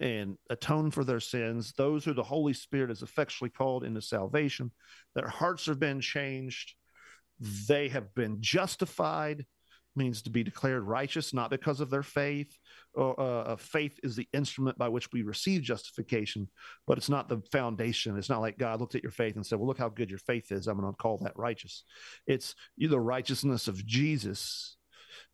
[0.00, 4.70] and atone for their sins, those who the Holy Spirit has effectually called into salvation,
[5.14, 6.74] their hearts have been changed,
[7.68, 9.44] they have been justified,
[9.96, 12.56] means to be declared righteous, not because of their faith.
[12.94, 16.48] Or, uh, faith is the instrument by which we receive justification,
[16.86, 18.16] but it's not the foundation.
[18.16, 20.18] It's not like God looked at your faith and said, Well, look how good your
[20.18, 20.66] faith is.
[20.66, 21.84] I'm going to call that righteous.
[22.26, 24.76] It's the righteousness of Jesus.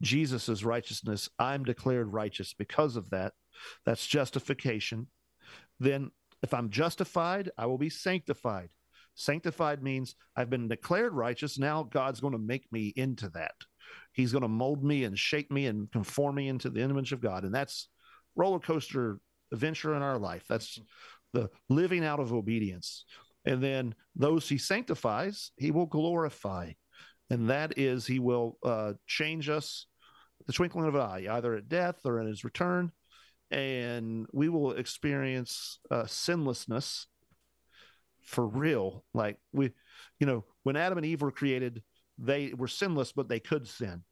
[0.02, 1.28] Jesus' righteousness.
[1.38, 3.32] I'm declared righteous because of that.
[3.84, 5.08] That's justification.
[5.78, 6.10] Then,
[6.42, 8.70] if I'm justified, I will be sanctified.
[9.14, 11.58] Sanctified means I've been declared righteous.
[11.58, 13.54] Now God's going to make me into that.
[14.12, 17.20] He's going to mold me and shape me and conform me into the image of
[17.20, 17.44] God.
[17.44, 17.88] And that's
[18.36, 19.18] roller coaster
[19.52, 20.44] adventure in our life.
[20.48, 20.78] That's
[21.32, 23.04] the living out of obedience.
[23.44, 26.72] And then those he sanctifies, he will glorify.
[27.30, 29.86] And that is, he will uh, change us
[30.46, 32.90] the twinkling of an eye, either at death or in his return
[33.50, 37.06] and we will experience uh, sinlessness
[38.22, 39.04] for real.
[39.12, 39.70] Like we,
[40.18, 41.82] you know, when Adam and Eve were created,
[42.18, 44.02] they were sinless, but they could sin.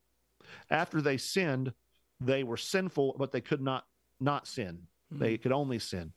[0.70, 1.72] After they sinned,
[2.20, 3.84] they were sinful, but they could not
[4.20, 4.80] not sin.
[5.12, 5.22] Mm-hmm.
[5.22, 6.12] They could only sin.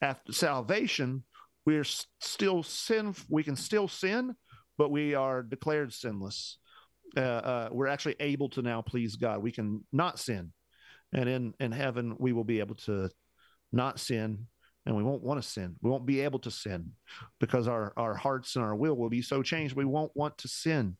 [0.00, 1.22] After salvation,
[1.64, 3.14] we're still sin.
[3.28, 4.34] We can still sin,
[4.76, 6.58] but we are declared sinless.
[7.16, 9.42] Uh, uh, we're actually able to now please God.
[9.42, 10.52] We can not sin
[11.14, 13.08] and in in heaven we will be able to
[13.72, 14.46] not sin
[14.86, 15.76] and we won't want to sin.
[15.80, 16.90] We won't be able to sin
[17.40, 20.48] because our our hearts and our will will be so changed we won't want to
[20.48, 20.96] sin.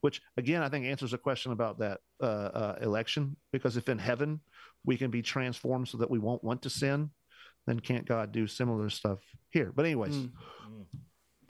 [0.00, 3.98] Which again i think answers a question about that uh, uh, election because if in
[3.98, 4.40] heaven
[4.84, 7.10] we can be transformed so that we won't want to sin
[7.66, 9.18] then can't god do similar stuff
[9.50, 9.72] here?
[9.74, 10.30] But anyways Mm.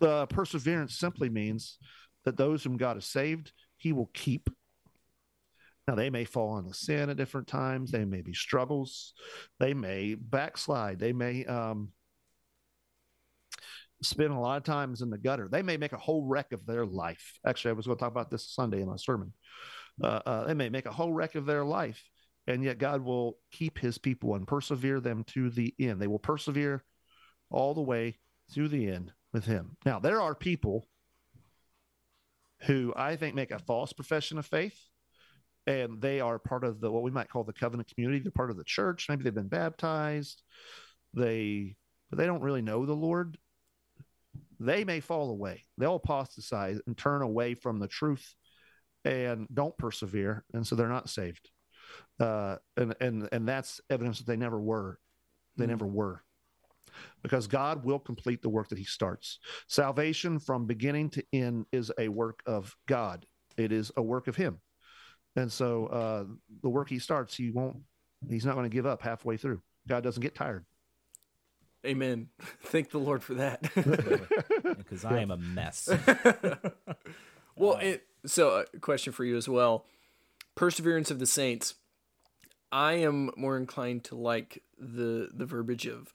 [0.01, 1.79] the perseverance simply means
[2.24, 4.49] that those whom god has saved he will keep
[5.89, 7.91] now they may fall into sin at different times.
[7.91, 9.14] They may be struggles.
[9.59, 10.99] They may backslide.
[10.99, 11.89] They may um,
[14.03, 15.49] spend a lot of times in the gutter.
[15.51, 17.39] They may make a whole wreck of their life.
[17.47, 19.32] Actually i was going to talk about this sunday in my sermon.
[20.05, 22.03] Uh, uh, they may make a whole wreck of their life
[22.47, 26.01] and yet god will keep his people and persevere them to the end.
[26.01, 26.84] They will persevere
[27.51, 28.18] all the way
[28.53, 29.78] to the end with him.
[29.86, 30.86] Now there are people
[32.62, 34.88] who i think make a false profession of faith
[35.69, 38.21] and they are part of the what we might call the covenant community.
[38.21, 39.07] They're part of the church.
[39.09, 40.43] Maybe they've been baptized.
[41.12, 41.77] They
[42.11, 43.37] but they don't really know the lord.
[44.59, 45.64] They may fall away.
[45.77, 48.35] They'll apostatize and turn away from the truth
[49.05, 51.51] and don't persevere and so they're not saved.
[52.19, 54.99] Uh, and and and that's evidence that they never were.
[55.57, 55.71] They Hmm.
[55.71, 56.23] never were.
[57.23, 59.39] Because god will complete the work that he starts.
[59.66, 63.27] Salvation from beginning to end is a work of god.
[63.59, 64.62] It is a work of him
[65.39, 66.24] and so uh,
[66.62, 67.78] the work he starts, he won't.
[68.28, 69.62] He's not going to give up halfway through.
[69.86, 70.64] God doesn't get tired.
[71.86, 72.28] Amen.
[72.64, 73.62] Thank the Lord for that.
[74.78, 75.89] because I am a mess.
[77.57, 79.86] well, it, so a question for you as well.
[80.55, 81.74] Perseverance of the saints.
[82.70, 86.12] I am more inclined to like the the verbiage of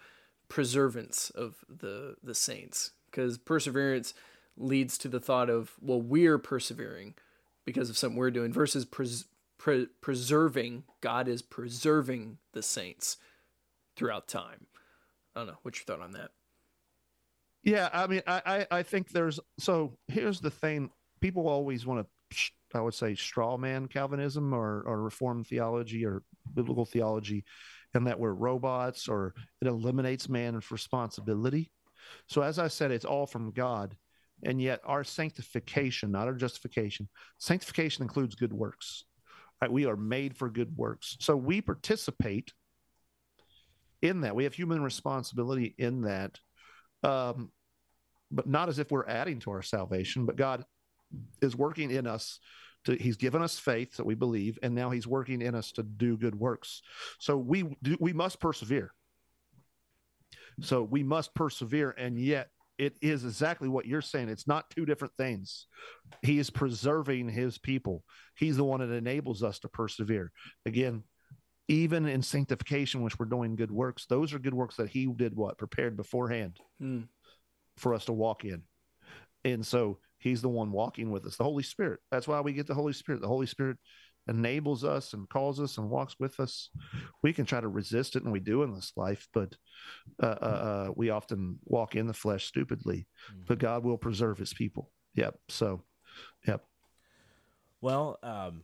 [0.49, 4.13] preservance of the the saints because perseverance
[4.55, 7.15] leads to the thought of well we're persevering
[7.65, 9.25] because of something we're doing versus pres-
[9.57, 13.17] pre- preserving God is preserving the saints
[13.95, 14.67] throughout time.
[15.35, 16.31] I don't know what's your thought on that.
[17.63, 20.89] Yeah, I mean, I, I, I think there's so here's the thing:
[21.21, 26.23] people always want to, I would say, straw man Calvinism or or Reformed theology or
[26.53, 27.45] biblical theology,
[27.93, 31.71] and that we're robots or it eliminates man's responsibility.
[32.27, 33.95] So as I said, it's all from God,
[34.43, 37.07] and yet our sanctification, not our justification,
[37.37, 39.05] sanctification includes good works.
[39.61, 39.71] Right?
[39.71, 42.53] We are made for good works, so we participate
[44.01, 44.35] in that.
[44.35, 46.39] We have human responsibility in that
[47.03, 47.51] um,
[48.31, 50.65] but not as if we're adding to our salvation, but God
[51.41, 52.39] is working in us.
[52.85, 55.83] To, he's given us faith that we believe, and now He's working in us to
[55.83, 56.81] do good works.
[57.19, 58.93] So we do, we must persevere.
[60.61, 64.29] So we must persevere, and yet it is exactly what you're saying.
[64.29, 65.67] It's not two different things.
[66.21, 68.03] He is preserving His people.
[68.35, 70.31] He's the one that enables us to persevere.
[70.65, 71.03] Again,
[71.67, 75.35] even in sanctification, which we're doing good works, those are good works that He did
[75.35, 77.01] what prepared beforehand Hmm.
[77.77, 78.63] for us to walk in.
[79.45, 81.99] And so he's the one walking with us, the Holy Spirit.
[82.11, 83.21] That's why we get the Holy Spirit.
[83.21, 83.77] The Holy Spirit
[84.27, 86.69] enables us and calls us and walks with us.
[87.21, 89.55] We can try to resist it, and we do in this life, but
[90.21, 93.07] uh, uh, uh, we often walk in the flesh stupidly.
[93.47, 94.91] But God will preserve his people.
[95.15, 95.35] Yep.
[95.49, 95.83] So,
[96.47, 96.63] yep.
[97.81, 98.63] Well, um,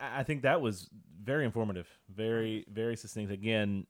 [0.00, 0.88] I think that was
[1.22, 3.32] very informative, very very succinct.
[3.32, 3.86] Again,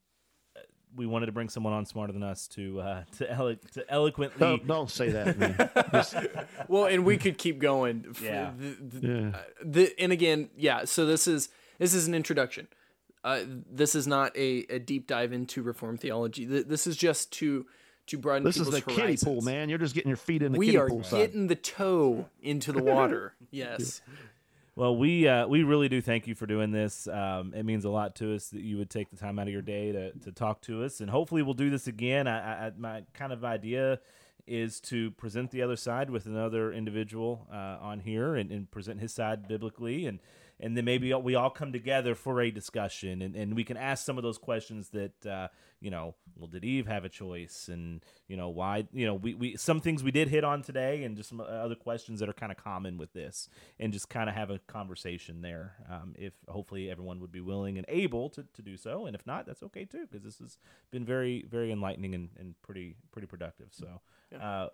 [0.97, 4.39] we wanted to bring someone on smarter than us to uh, to, elo- to eloquently.
[4.39, 5.89] Don't, don't say that.
[5.93, 6.17] Just-
[6.69, 8.15] well, and we could keep going.
[8.23, 8.51] Yeah.
[8.59, 9.29] The, the, Yeah.
[9.37, 10.85] uh, the, and again, yeah.
[10.85, 12.69] So this is this is an introduction.
[13.25, 16.45] Uh, this is not a, a deep dive into reform theology.
[16.45, 17.67] This is just to
[18.07, 18.45] to broaden.
[18.45, 19.69] this is people's the kiddie pool, man.
[19.69, 21.17] You're just getting your feet in the We kiddie are pool side.
[21.19, 23.35] getting the toe into the water.
[23.51, 24.01] yes.
[24.79, 27.09] Well, we uh, we really do thank you for doing this.
[27.09, 29.53] Um, it means a lot to us that you would take the time out of
[29.53, 32.29] your day to, to talk to us, and hopefully we'll do this again.
[32.29, 33.99] I, I, my kind of idea
[34.47, 39.01] is to present the other side with another individual uh, on here and, and present
[39.01, 40.21] his side biblically, and
[40.61, 44.05] and then maybe we all come together for a discussion, and, and we can ask
[44.05, 45.49] some of those questions that uh,
[45.81, 49.35] you know, well, did Eve have a choice, and you know why, you know, we,
[49.35, 52.35] we some things we did hit on today, and just some other questions that are
[52.35, 53.49] kind of common with this,
[53.79, 55.77] and just kind of have a conversation there.
[55.91, 59.27] Um, if hopefully everyone would be willing and able to, to do so, and if
[59.27, 60.59] not, that's okay too, because this has
[60.91, 63.69] been very very enlightening and, and pretty pretty productive.
[63.71, 64.01] So.
[64.39, 64.69] Uh,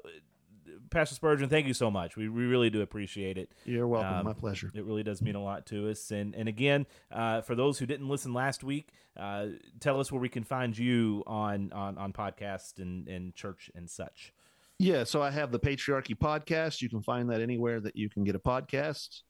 [0.91, 2.17] Pastor Spurgeon, thank you so much.
[2.17, 3.53] We, we really do appreciate it.
[3.65, 4.15] You're welcome.
[4.15, 4.71] Um, My pleasure.
[4.75, 6.11] It really does mean a lot to us.
[6.11, 9.47] And and again, uh, for those who didn't listen last week, uh,
[9.81, 13.89] tell us where we can find you on on, on podcast and, and church and
[13.89, 14.33] such.
[14.79, 16.83] Yeah, so I have the Patriarchy podcast.
[16.83, 19.23] You can find that anywhere that you can get a podcast.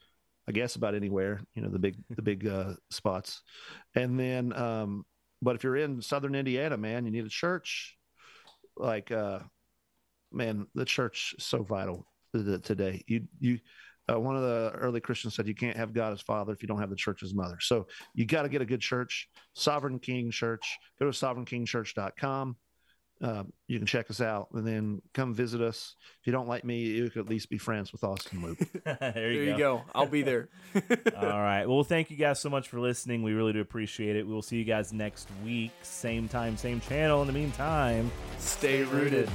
[0.48, 3.42] I guess about anywhere, you know, the big the big uh, spots.
[3.94, 5.06] And then, um,
[5.40, 7.96] but if you're in Southern Indiana, man, you need a church.
[8.76, 9.40] Like, uh,
[10.34, 12.06] man, the church is so vital
[12.62, 13.02] today.
[13.06, 13.58] You you.
[14.06, 16.68] Uh, one of the early Christians said, "You can't have God as Father if you
[16.68, 19.98] don't have the Church as Mother." So you got to get a good church, Sovereign
[19.98, 20.78] King Church.
[20.98, 22.56] Go to sovereignkingchurch.com
[23.22, 25.96] uh, you can check us out and then come visit us.
[26.20, 28.58] If you don't like me, you could at least be friends with Austin Luke.
[28.84, 29.56] there you, There you go.
[29.78, 29.82] go.
[29.94, 30.48] I'll be there.
[31.16, 31.64] All right.
[31.66, 33.22] Well, thank you guys so much for listening.
[33.22, 34.26] We really do appreciate it.
[34.26, 37.20] We will see you guys next week, same time, same channel.
[37.22, 39.30] In the meantime, Stay rooted.